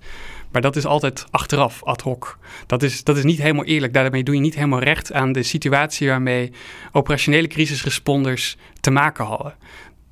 [0.51, 2.37] Maar dat is altijd achteraf, ad hoc.
[2.67, 3.93] Dat is, dat is niet helemaal eerlijk.
[3.93, 6.51] Daarmee doe je niet helemaal recht aan de situatie waarmee
[6.91, 9.55] operationele crisisresponders te maken hadden.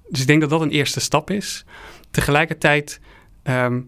[0.09, 1.65] Dus ik denk dat dat een eerste stap is.
[2.11, 2.99] Tegelijkertijd
[3.43, 3.79] ehm,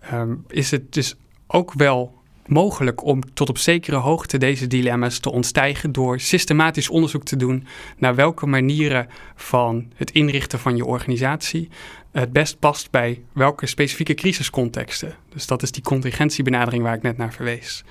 [0.00, 5.30] ehm, is het dus ook wel mogelijk om tot op zekere hoogte deze dilemma's te
[5.30, 7.66] ontstijgen door systematisch onderzoek te doen
[7.98, 11.68] naar welke manieren van het inrichten van je organisatie
[12.12, 15.14] het best past bij welke specifieke crisiscontexten.
[15.28, 17.84] Dus dat is die contingentiebenadering waar ik net naar verwees.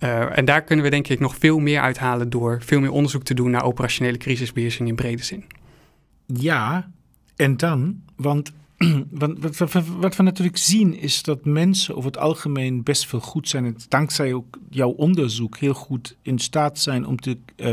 [0.00, 3.22] Uh, en daar kunnen we denk ik nog veel meer uithalen door veel meer onderzoek
[3.22, 5.44] te doen naar operationele crisisbeheersing in brede zin.
[6.26, 6.90] Ja,
[7.36, 8.52] en dan, want
[9.10, 13.48] wat, wat, wat, we natuurlijk zien is dat mensen over het algemeen best veel goed
[13.48, 13.64] zijn.
[13.64, 17.72] En dankzij ook jouw onderzoek heel goed in staat zijn om te uh,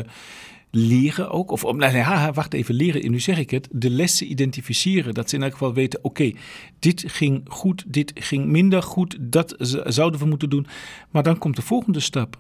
[0.72, 1.52] leren ook.
[1.52, 3.68] Of om, nee, wacht even, leren, nu zeg ik het.
[3.72, 5.14] De lessen identificeren.
[5.14, 6.32] Dat ze in elk geval weten, oké,
[6.80, 9.18] dit ging goed, dit ging minder goed.
[9.20, 10.68] Dat zouden we moeten doen.
[11.10, 12.40] Maar dan komt de volgende stap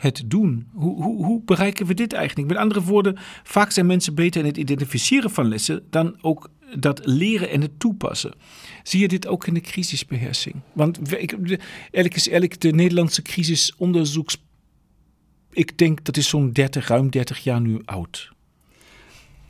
[0.00, 0.66] het doen?
[0.72, 2.48] Hoe, hoe, hoe, bereiken we dit eigenlijk?
[2.48, 7.00] Met andere woorden, vaak zijn mensen beter in het identificeren van lessen dan ook dat
[7.04, 8.34] leren en het toepassen.
[8.82, 10.54] Zie je dit ook in de crisisbeheersing?
[10.72, 14.36] Want eigenlijk is eigenlijk de Nederlandse crisisonderzoeks.
[15.52, 18.32] Ik denk dat is zo'n 30, ruim 30 jaar nu oud.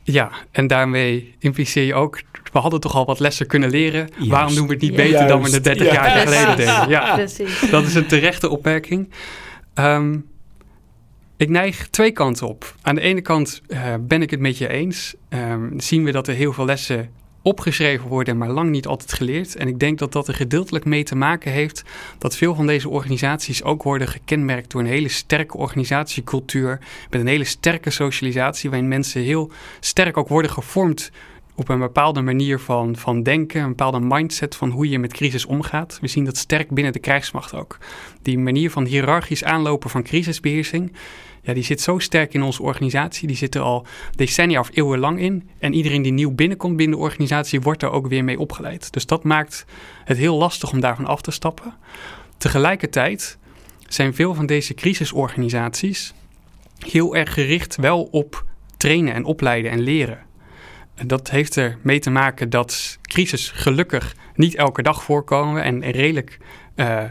[0.03, 4.09] Ja, en daarmee impliceer je ook, we hadden toch al wat lessen kunnen leren.
[4.17, 6.89] Waarom doen we het niet beter dan we het 30 jaar geleden deden?
[6.89, 7.69] Ja, Precies.
[7.69, 9.09] dat is een terechte opmerking.
[9.75, 10.29] Um,
[11.41, 12.75] ik neig twee kanten op.
[12.81, 15.15] Aan de ene kant uh, ben ik het met je eens.
[15.29, 17.09] Um, zien we dat er heel veel lessen
[17.41, 19.55] opgeschreven worden, maar lang niet altijd geleerd.
[19.55, 21.83] En ik denk dat dat er gedeeltelijk mee te maken heeft
[22.17, 27.27] dat veel van deze organisaties ook worden gekenmerkt door een hele sterke organisatiecultuur, met een
[27.27, 31.11] hele sterke socialisatie, waarin mensen heel sterk ook worden gevormd
[31.55, 35.45] op een bepaalde manier van, van denken, een bepaalde mindset van hoe je met crisis
[35.45, 35.97] omgaat.
[36.01, 37.77] We zien dat sterk binnen de krijgsmacht ook.
[38.21, 40.91] Die manier van hiërarchisch aanlopen van crisisbeheersing
[41.43, 43.27] ja, die zit zo sterk in onze organisatie.
[43.27, 43.85] Die zit er al
[44.15, 45.49] decennia of eeuwenlang in.
[45.59, 48.93] En iedereen die nieuw binnenkomt binnen de organisatie wordt er ook weer mee opgeleid.
[48.93, 49.65] Dus dat maakt
[50.03, 51.73] het heel lastig om daarvan af te stappen.
[52.37, 53.37] Tegelijkertijd
[53.87, 56.13] zijn veel van deze crisisorganisaties
[56.79, 58.45] heel erg gericht wel op
[58.77, 60.19] trainen en opleiden en leren.
[61.05, 66.37] Dat heeft er mee te maken dat crisis gelukkig niet elke dag voorkomen en redelijk
[66.75, 67.03] uh,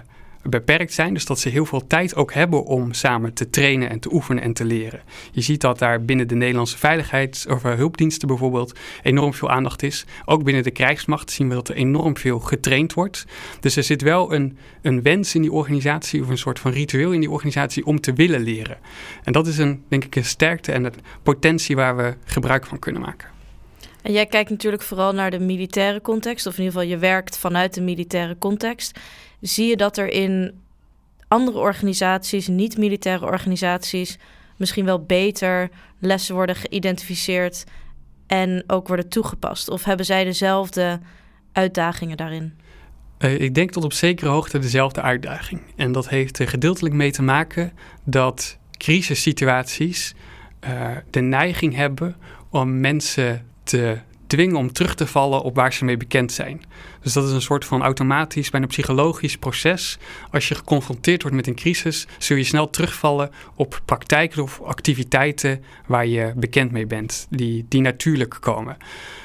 [0.43, 1.15] beperkt zijn.
[1.15, 4.43] Dus dat ze heel veel tijd ook hebben om samen te trainen en te oefenen
[4.43, 5.01] en te leren.
[5.33, 9.83] Je ziet dat daar binnen de Nederlandse veiligheids- of eh, hulpdiensten bijvoorbeeld enorm veel aandacht
[9.83, 10.05] is.
[10.25, 13.27] Ook binnen de krijgsmacht zien we dat er enorm veel getraind wordt.
[13.61, 17.13] Dus er zit wel een, een wens in die organisatie of een soort van ritueel
[17.13, 18.79] in die organisatie om te willen leren.
[19.25, 22.79] En dat is een, denk ik, een sterkte en een potentie waar we gebruik van
[22.79, 23.40] kunnen maken.
[24.03, 27.39] En jij kijkt natuurlijk vooral naar de militaire context, of in ieder geval je werkt
[27.39, 28.99] vanuit de militaire context
[29.41, 30.61] zie je dat er in
[31.29, 34.19] andere organisaties, niet-militaire organisaties,
[34.57, 37.65] misschien wel beter lessen worden geïdentificeerd
[38.27, 39.69] en ook worden toegepast?
[39.69, 41.01] Of hebben zij dezelfde
[41.53, 42.55] uitdagingen daarin?
[43.19, 45.61] Uh, ik denk tot op zekere hoogte dezelfde uitdaging.
[45.77, 47.73] En dat heeft er gedeeltelijk mee te maken
[48.05, 50.15] dat crisissituaties
[50.65, 52.17] uh, de neiging hebben
[52.51, 56.63] om mensen te dwingen om terug te vallen op waar ze mee bekend zijn.
[57.03, 59.99] Dus dat is een soort van automatisch, bijna psychologisch proces.
[60.31, 65.65] Als je geconfronteerd wordt met een crisis, zul je snel terugvallen op praktijken of activiteiten
[65.87, 68.77] waar je bekend mee bent, die, die natuurlijk komen.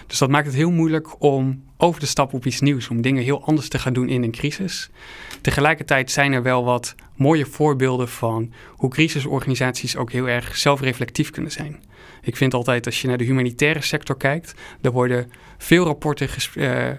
[0.08, 3.24] Dus dat maakt het heel moeilijk om over te stappen op iets nieuws, om dingen
[3.24, 4.90] heel anders te gaan doen in een crisis.
[5.42, 11.52] Tegelijkertijd zijn er wel wat mooie voorbeelden van hoe crisisorganisaties ook heel erg zelfreflectief kunnen
[11.52, 11.84] zijn.
[12.26, 16.52] Ik vind altijd, als je naar de humanitaire sector kijkt, er worden veel rapporten ges
[16.56, 16.92] uh,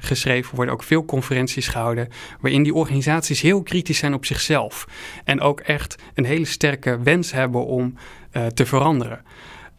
[0.00, 2.08] geschreven, worden ook veel conferenties gehouden,
[2.40, 4.88] waarin die organisaties heel kritisch zijn op zichzelf.
[5.24, 7.94] En ook echt een hele sterke wens hebben om
[8.32, 9.22] uh, te veranderen.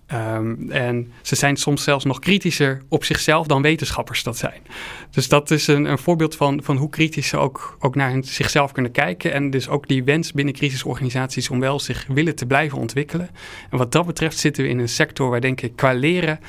[0.08, 4.62] Ehm, en ze zijn soms zelfs nog kritischer op zichzelf dan wetenschappers dat zijn.
[5.12, 8.72] Dus dat is een, een voorbeeld van, van hoe kritisch ze ook, ook naar zichzelf
[8.72, 9.34] kunnen kijken.
[9.34, 13.30] En dus ook die wens binnen crisisorganisaties om wel zich willen te blijven ontwikkelen.
[13.70, 16.40] En wat dat betreft zitten we in een sector waar denk ik qua leren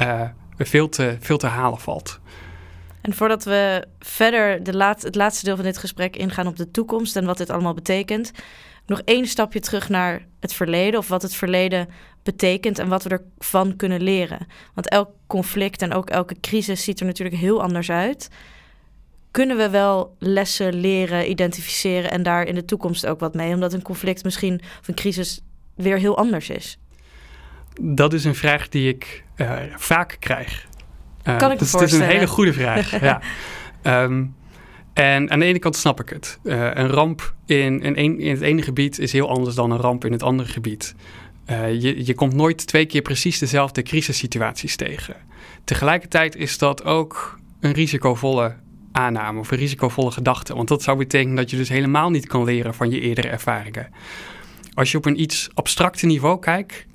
[0.00, 0.22] uh,
[0.58, 2.20] veel, te, veel te halen valt.
[3.00, 6.70] En voordat we verder de laat, het laatste deel van dit gesprek ingaan op de
[6.70, 8.32] toekomst en wat dit allemaal betekent,
[8.86, 11.88] nog één stapje terug naar het verleden of wat het verleden
[12.28, 14.46] betekent en wat we ervan kunnen leren.
[14.74, 18.28] Want elk conflict en ook elke crisis ziet er natuurlijk heel anders uit.
[19.30, 23.54] Kunnen we wel lessen leren, identificeren en daar in de toekomst ook wat mee?
[23.54, 25.40] Omdat een conflict misschien of een crisis
[25.74, 26.78] weer heel anders is.
[27.80, 30.66] Dat is een vraag die ik uh, vaak krijg.
[31.24, 33.00] Uh, kan ik dus Het is een hele goede vraag.
[33.10, 33.20] ja.
[33.82, 34.24] Ehm,
[34.92, 36.38] en aan de ene kant snap ik het.
[36.42, 40.04] Uh, een ramp in, in, in, het ene gebied is heel anders dan een ramp
[40.04, 40.94] in het andere gebied.
[41.50, 45.16] Uh, je, je komt nooit twee keer precies dezelfde crisissituaties tegen.
[45.64, 48.56] Tegelijkertijd is dat ook een risicovolle
[48.92, 50.54] aanname of een risicovolle gedachte.
[50.54, 53.88] Want dat zou betekenen dat je dus helemaal niet kan leren van je eerdere ervaringen.
[54.74, 56.86] Als je op een iets abstracte niveau kijkt,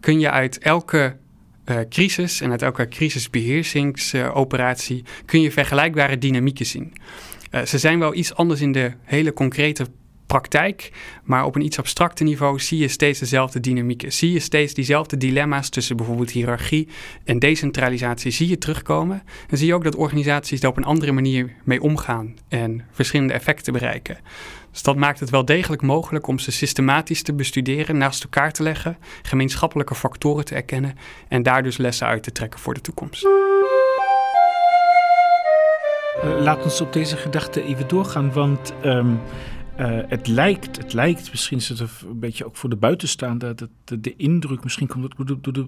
[0.00, 1.16] kun je uit elke
[1.64, 6.92] uh, crisis en uit elke crisisbeheersingsoperatie kun je vergelijkbare dynamieken zien.
[7.50, 9.86] Uh, ze zijn wel iets anders in de hele concrete
[10.26, 10.92] praktijk,
[11.24, 14.12] maar op een iets abstracte niveau zie je steeds dezelfde dynamieken.
[14.12, 16.88] Zie je steeds diezelfde dilemma's tussen bijvoorbeeld hiërarchie
[17.24, 19.22] en decentralisatie zie je terugkomen.
[19.48, 23.32] En zie je ook dat organisaties daar op een andere manier mee omgaan en verschillende
[23.32, 24.18] effecten bereiken.
[24.72, 28.62] Dus dat maakt het wel degelijk mogelijk om ze systematisch te bestuderen, naast elkaar te
[28.62, 30.94] leggen, gemeenschappelijke factoren te erkennen
[31.28, 33.24] en daar dus lessen uit te trekken voor de toekomst.
[36.24, 39.20] Uh, laat ons op deze gedachte even doorgaan, want um,
[39.78, 41.88] uh, het, lijkt, het lijkt, misschien is het een
[42.20, 45.66] beetje ook voor de buitenstaander, dat de, de indruk, misschien komt door de,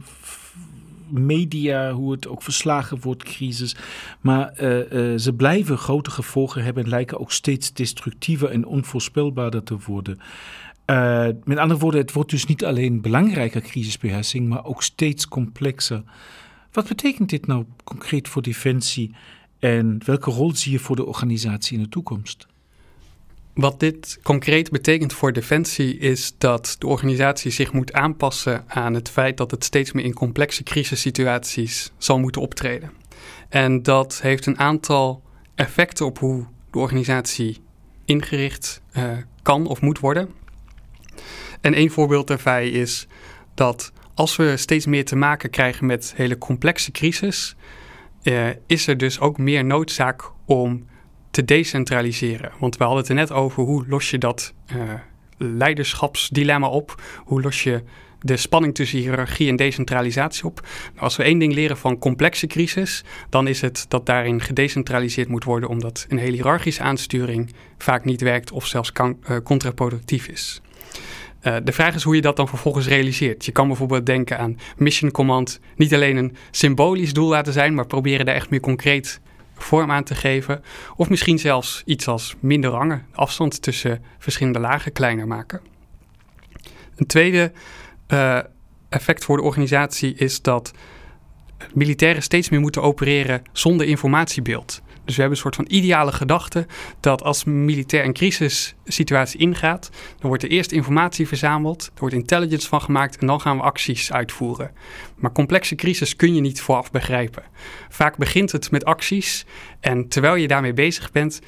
[1.11, 3.77] media, hoe het ook verslagen wordt, crisis.
[4.21, 9.63] Maar uh, uh, ze blijven grote gevolgen hebben en lijken ook steeds destructiever en onvoorspelbaarder
[9.63, 10.19] te worden.
[11.45, 16.03] Met andere woorden, het wordt dus niet alleen belangrijker crisisbeheersing, maar ook steeds complexer.
[16.73, 19.15] Wat betekent dit nou concreet voor Defensie
[19.59, 22.47] en welke rol zie je voor de organisatie in de toekomst?
[23.59, 29.11] Wat dit concreet betekent voor Defensie is dat de organisatie zich moet aanpassen aan het
[29.11, 32.93] feit dat het steeds meer in complexe crisissituaties zal moeten optreden.
[33.49, 35.23] En dat heeft een aantal
[35.55, 37.59] effecten op hoe de organisatie
[38.05, 39.05] ingericht uh,
[39.43, 40.29] kan of moet worden.
[41.61, 43.07] En één voorbeeld daarbij is
[43.55, 47.57] dat als we steeds meer te maken krijgen met hele complexe crisis,
[48.23, 50.87] uh, is er dus ook meer noodzaak om
[51.31, 52.53] te decentraliseren.
[52.59, 54.93] Want we hadden het er net over hoe los je dat uh,
[55.37, 57.03] leiderschapsdilemma op?
[57.25, 57.83] Hoe los je
[58.21, 60.61] de spanning tussen hiërarchie en decentralisatie op?
[60.93, 65.29] Nou, als we één ding leren van complexe crisis, dan is het dat daarin gedecentraliseerd
[65.29, 70.61] moet worden, omdat een hele hiërarchische aansturing vaak niet werkt of zelfs uh, contraproductief is.
[71.43, 73.45] Uh, de vraag is hoe je dat dan vervolgens realiseert.
[73.45, 77.87] Je kan bijvoorbeeld denken aan Mission Command niet alleen een symbolisch doel laten zijn, maar
[77.87, 79.21] proberen daar echt meer concreet
[79.59, 80.63] vorm aan te geven.
[80.97, 85.61] Of misschien zelfs iets als minder rangen, afstand tussen verschillende lagen kleiner maken.
[86.97, 87.53] Een tweede
[88.09, 88.39] uh,
[88.89, 90.73] effect voor de organisatie is dat
[91.75, 94.83] militairen steeds meer moeten opereren zonder informatiebeeld.
[95.09, 96.67] Dus we hebben een soort van ideale gedachte
[97.01, 102.69] dat als militair een crisissituatie ingaat, dan wordt er eerst informatie verzameld, er wordt intelligence
[102.69, 104.71] van gemaakt en dan gaan we acties uitvoeren.
[105.17, 107.43] Maar complexe crisis kun je niet vooraf begrijpen.
[107.89, 109.47] Vaak begint het met acties
[109.81, 111.41] en terwijl je daarmee bezig bent,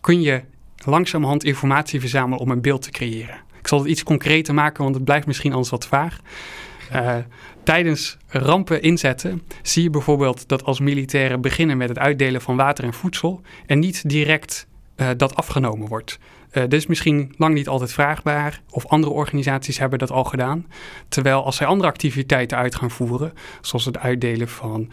[0.00, 0.42] kun je
[0.84, 3.40] langzamerhand informatie verzamelen om een beeld te creëren.
[3.58, 6.20] Ik zal het iets concreter maken, want het blijft misschien anders wat vaag.
[6.94, 7.16] Uh,
[7.62, 12.84] tijdens rampen inzetten zie je bijvoorbeeld dat als militairen beginnen met het uitdelen van water
[12.84, 14.66] en voedsel en niet direct
[14.96, 16.18] uh, dat afgenomen wordt.
[16.52, 20.66] Uh, dit is misschien lang niet altijd vraagbaar, of andere organisaties hebben dat al gedaan.
[21.08, 24.90] Terwijl als zij andere activiteiten uit gaan voeren, zoals het uitdelen van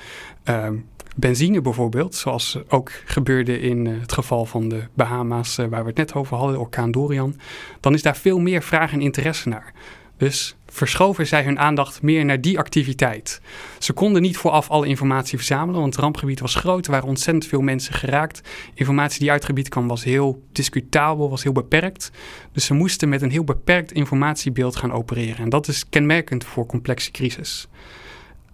[0.49, 0.67] uh,
[1.15, 6.13] benzine bijvoorbeeld, zoals ook gebeurde in het geval van de Bahama's waar we het net
[6.13, 7.39] over hadden, orkaan Dorian,
[7.79, 9.73] dan is daar veel meer vraag en interesse naar.
[10.17, 13.41] Dus verschoven zij hun aandacht meer naar die activiteit.
[13.79, 16.85] Ze konden niet vooraf alle informatie verzamelen, want het rampgebied was groot.
[16.85, 18.41] Er waren ontzettend veel mensen geraakt.
[18.73, 22.11] Informatie die uit het gebied kwam was heel discutabel, was heel beperkt.
[22.51, 25.37] Dus ze moesten met een heel beperkt informatiebeeld gaan opereren.
[25.37, 27.67] En dat is kenmerkend voor complexe crisis.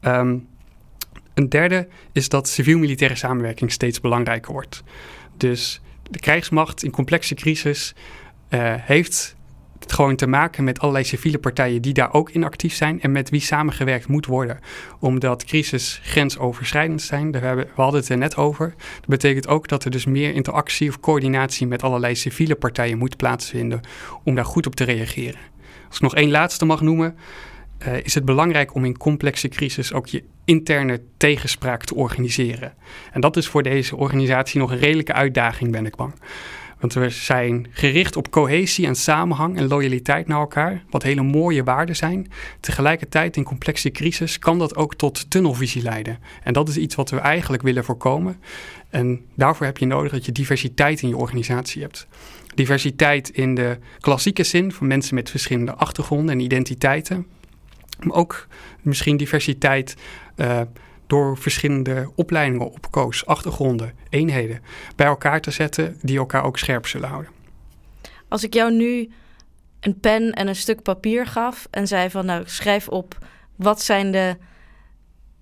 [0.01, 0.47] Um,
[1.33, 4.83] een derde is dat civiel-militaire samenwerking steeds belangrijker wordt.
[5.37, 7.93] Dus de krijgsmacht in complexe crisis
[8.49, 9.35] uh, heeft
[9.87, 13.29] gewoon te maken met allerlei civiele partijen die daar ook in actief zijn en met
[13.29, 14.59] wie samengewerkt moet worden.
[14.99, 18.73] Omdat crisis grensoverschrijdend zijn, daar hebben, we hadden het er net over.
[18.99, 23.17] Dat betekent ook dat er dus meer interactie of coördinatie met allerlei civiele partijen moet
[23.17, 23.81] plaatsvinden
[24.23, 25.39] om daar goed op te reageren.
[25.87, 27.15] Als ik nog één laatste mag noemen,
[27.87, 32.73] uh, is het belangrijk om in complexe crisis ook je interne tegenspraak te organiseren.
[33.11, 36.13] En dat is voor deze organisatie nog een redelijke uitdaging, ben ik bang.
[36.81, 41.63] Want we zijn gericht op cohesie en samenhang en loyaliteit naar elkaar, wat hele mooie
[41.63, 42.31] waarden zijn.
[42.59, 46.19] Tegelijkertijd in complexe crisis kan dat ook tot tunnelvisie leiden.
[46.43, 48.39] En dat is iets wat we eigenlijk willen voorkomen.
[48.89, 52.07] En daarvoor heb je nodig dat je diversiteit in je organisatie hebt.
[52.55, 57.27] Diversiteit in de klassieke zin van mensen met verschillende achtergronden en identiteiten.
[57.99, 58.47] Maar ook
[58.81, 59.95] misschien diversiteit
[60.35, 60.61] uh,
[61.11, 64.61] door verschillende opleidingen, opkoos, achtergronden, eenheden
[64.95, 67.31] bij elkaar te zetten die elkaar ook scherp zullen houden.
[68.27, 69.11] Als ik jou nu
[69.79, 73.17] een pen en een stuk papier gaf en zei van nou schrijf op
[73.55, 74.37] wat zijn de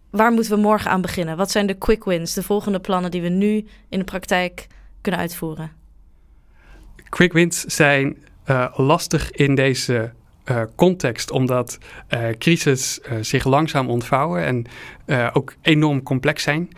[0.09, 1.37] waar moeten we morgen aan beginnen?
[1.37, 4.67] Wat zijn de quick wins, de volgende plannen die we nu in de praktijk
[5.01, 5.71] kunnen uitvoeren?
[7.09, 8.17] Quick wins zijn
[8.47, 10.13] uh, lastig in deze
[10.49, 11.77] uh, context, omdat
[12.13, 14.65] uh, crisis uh, zich langzaam ontvouwen en
[15.33, 16.69] ook enorm complex zijn.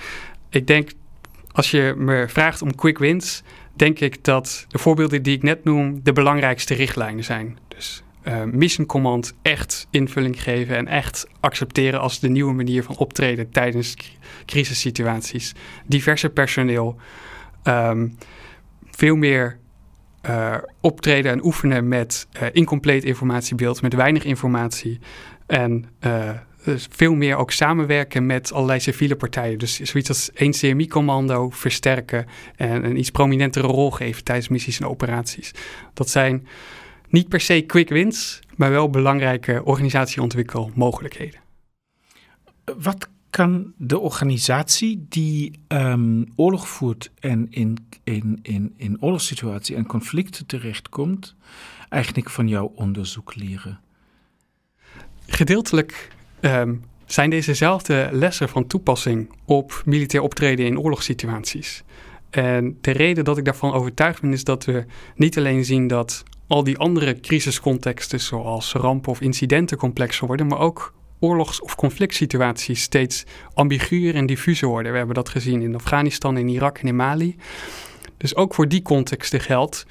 [0.49, 0.91] Ik denk,
[1.51, 3.43] als je me vraagt om quick wins,
[3.73, 7.57] denk ik dat de voorbeelden die ik net noem de belangrijkste richtlijnen zijn.
[7.67, 8.03] Dus
[8.45, 13.95] mission command echt invulling geven en echt accepteren als de nieuwe manier van optreden tijdens
[14.45, 15.53] crisissituaties.
[15.85, 16.95] Diverse personeel,
[17.63, 18.17] um,
[18.91, 19.57] veel meer
[20.29, 24.99] uh, optreden en oefenen met uh, incompleet informatiebeeld, met weinig informatie.
[25.45, 26.29] En uh,
[26.63, 29.59] dus veel meer ook samenwerken met allerlei civiele partijen.
[29.59, 34.87] Dus zoiets als één CMI-commando versterken en een iets prominentere rol geven tijdens missies en
[34.87, 35.51] operaties.
[35.93, 36.47] Dat zijn
[37.09, 41.39] niet per se quick wins, maar wel belangrijke organisatieontwikkelmogelijkheden.
[42.77, 49.85] Wat kan de organisatie die um, oorlog voert en in, in, in, in oorlogssituatie en
[49.85, 51.35] conflicten terechtkomt,
[51.89, 53.79] eigenlijk van jouw onderzoek leren?
[55.27, 56.11] Gedeeltelijk
[56.41, 61.83] um, zijn dezezelfde lessen van toepassing op militair optreden in oorlogssituaties.
[62.29, 66.23] En de reden dat ik daarvan overtuigd ben, is dat we niet alleen zien dat
[66.47, 72.81] al die andere crisiscontexten, zoals rampen of incidenten, complexer worden, maar ook oorlogs- of conflictsituaties
[72.81, 74.91] steeds ambiguur en diffuser worden.
[74.91, 77.35] We hebben dat gezien in Afghanistan, in Irak en in Mali.
[78.17, 79.85] Dus ook voor die contexten geldt,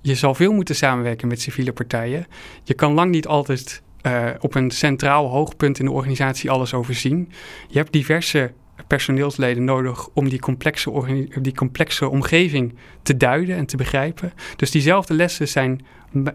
[0.00, 2.26] je zal veel moeten samenwerken met civiele partijen.
[2.62, 7.32] Je kan lang niet altijd uh, op een centraal hoogpunt in de organisatie alles overzien.
[7.68, 8.52] Je hebt diverse
[8.86, 14.32] personeelsleden nodig om die complexe, die complexe omgeving te duiden en te begrijpen.
[14.56, 15.84] Dus diezelfde lessen zijn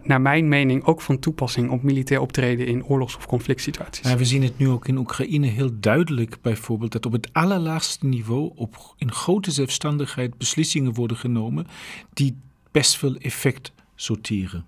[0.02, 4.08] naar mijn mening ook van toepassing op militair optreden in oorlogs- of conflict situaties.
[4.08, 8.06] Ja, we zien het nu ook in Oekraïne heel duidelijk bijvoorbeeld dat op het allerlaagste
[8.06, 11.66] niveau op, in grote zelfstandigheid beslissingen worden genomen
[12.12, 12.36] die
[12.70, 14.66] best veel effect sorteren.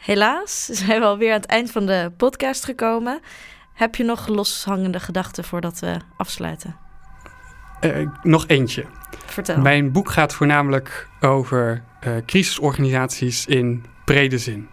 [0.00, 3.20] Helaas zijn we alweer aan het eind van de podcast gekomen.
[3.80, 6.76] Heb je nog loshangende gedachten voordat we afsluiten?
[7.80, 8.84] Uh, nog eentje.
[9.26, 9.60] Vertel.
[9.60, 14.68] Mijn boek gaat voornamelijk over uh, crisisorganisaties in brede zin.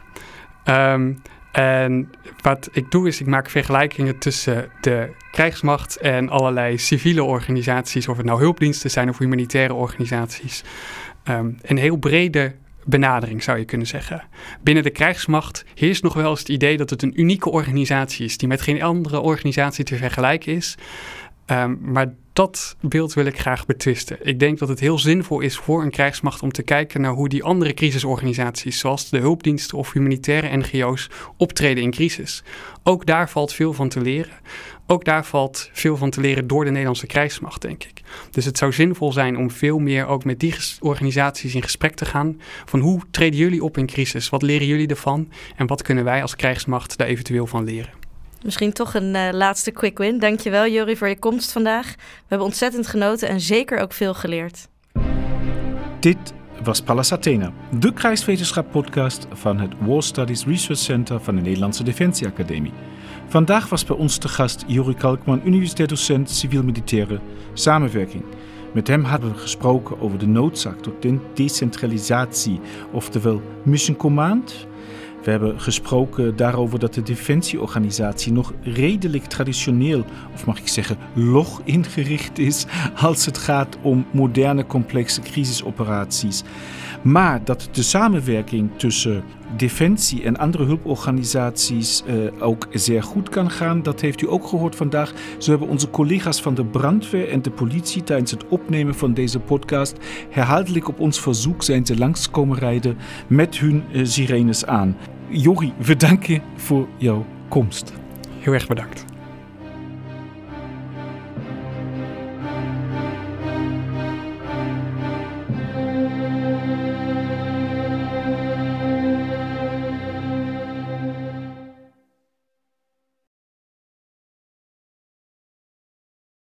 [0.66, 2.10] Um, en
[2.42, 8.18] wat ik doe is, ik maak vergelijkingen tussen de krijgsmacht en allerlei civiele organisaties, of
[8.18, 10.64] het nou hulpdiensten zijn of humanitaire organisaties.
[11.24, 12.56] Um, een heel brede
[12.88, 14.24] benadering, zou je kunnen zeggen.
[14.62, 18.38] Binnen de krijgsmacht heerst nog wel eens het idee dat het een unieke organisatie is,
[18.38, 20.78] die met geen andere organisatie te vergelijken is.
[21.52, 24.18] Um, maar dat beeld wil ik graag betwisten.
[24.22, 27.30] Ik denk dat het heel zinvol is voor een krijgsmacht om te kijken naar hoe
[27.30, 32.44] die andere crisisorganisaties, zoals de hulpdiensten of humanitaire NGO's, optreden in crisis.
[32.84, 34.34] Ook daar valt veel van te leren.
[34.90, 38.02] Ook daar valt veel van te leren door de Nederlandse krijgsmacht, denk ik.
[38.32, 42.06] Dus het zou zinvol zijn om veel meer ook met die organisaties in gesprek te
[42.06, 42.42] gaan.
[42.66, 44.30] Van hoe treden jullie op in crisis?
[44.30, 45.32] Wat leren jullie ervan?
[45.56, 47.92] En wat kunnen wij als krijgsmacht daar eventueel van leren?
[48.44, 50.20] Misschien toch een uh, laatste quick win.
[50.20, 51.94] Dankjewel Jori voor je komst vandaag.
[51.96, 54.68] We hebben ontzettend genoten en zeker ook veel geleerd.
[56.00, 56.34] Dit
[56.64, 62.74] was Pallas Athena, de krijgswetenschap-podcast van het War Studies Research Center van de Nederlandse Defensieacademie.
[63.30, 67.20] Vandaag was bij ons te gast Jori Kalkman, universitair docent civiel-militaire
[67.54, 68.24] samenwerking.
[68.74, 72.60] Met hem hadden we gesproken over de noodzaak tot decentralisatie,
[72.92, 74.68] oftewel Mission Command
[75.28, 81.62] we hebben gesproken daarover dat de defensieorganisatie nog redelijk traditioneel, of mag ik zeggen, log
[81.64, 82.66] ingericht is
[82.96, 86.44] als het gaat om moderne complexe crisisoperaties.
[87.08, 89.24] Maar dat de samenwerking tussen
[89.58, 93.84] Defensie en andere hulporganisaties uh, ook zeer goed kan gaan.
[93.84, 95.14] Dat heeft u ook gehoord vandaag.
[95.38, 99.40] Zo hebben onze collega's van de brandweer en de politie tijdens het opnemen van deze
[99.40, 99.98] podcast
[100.30, 102.98] herhaaldelijk op ons verzoek zijn ze langskomen rijden
[103.28, 104.98] met hun uh, sirenes aan.
[105.28, 107.94] Jori, we danken voor jouw komst.
[108.40, 109.17] Heel erg bedankt.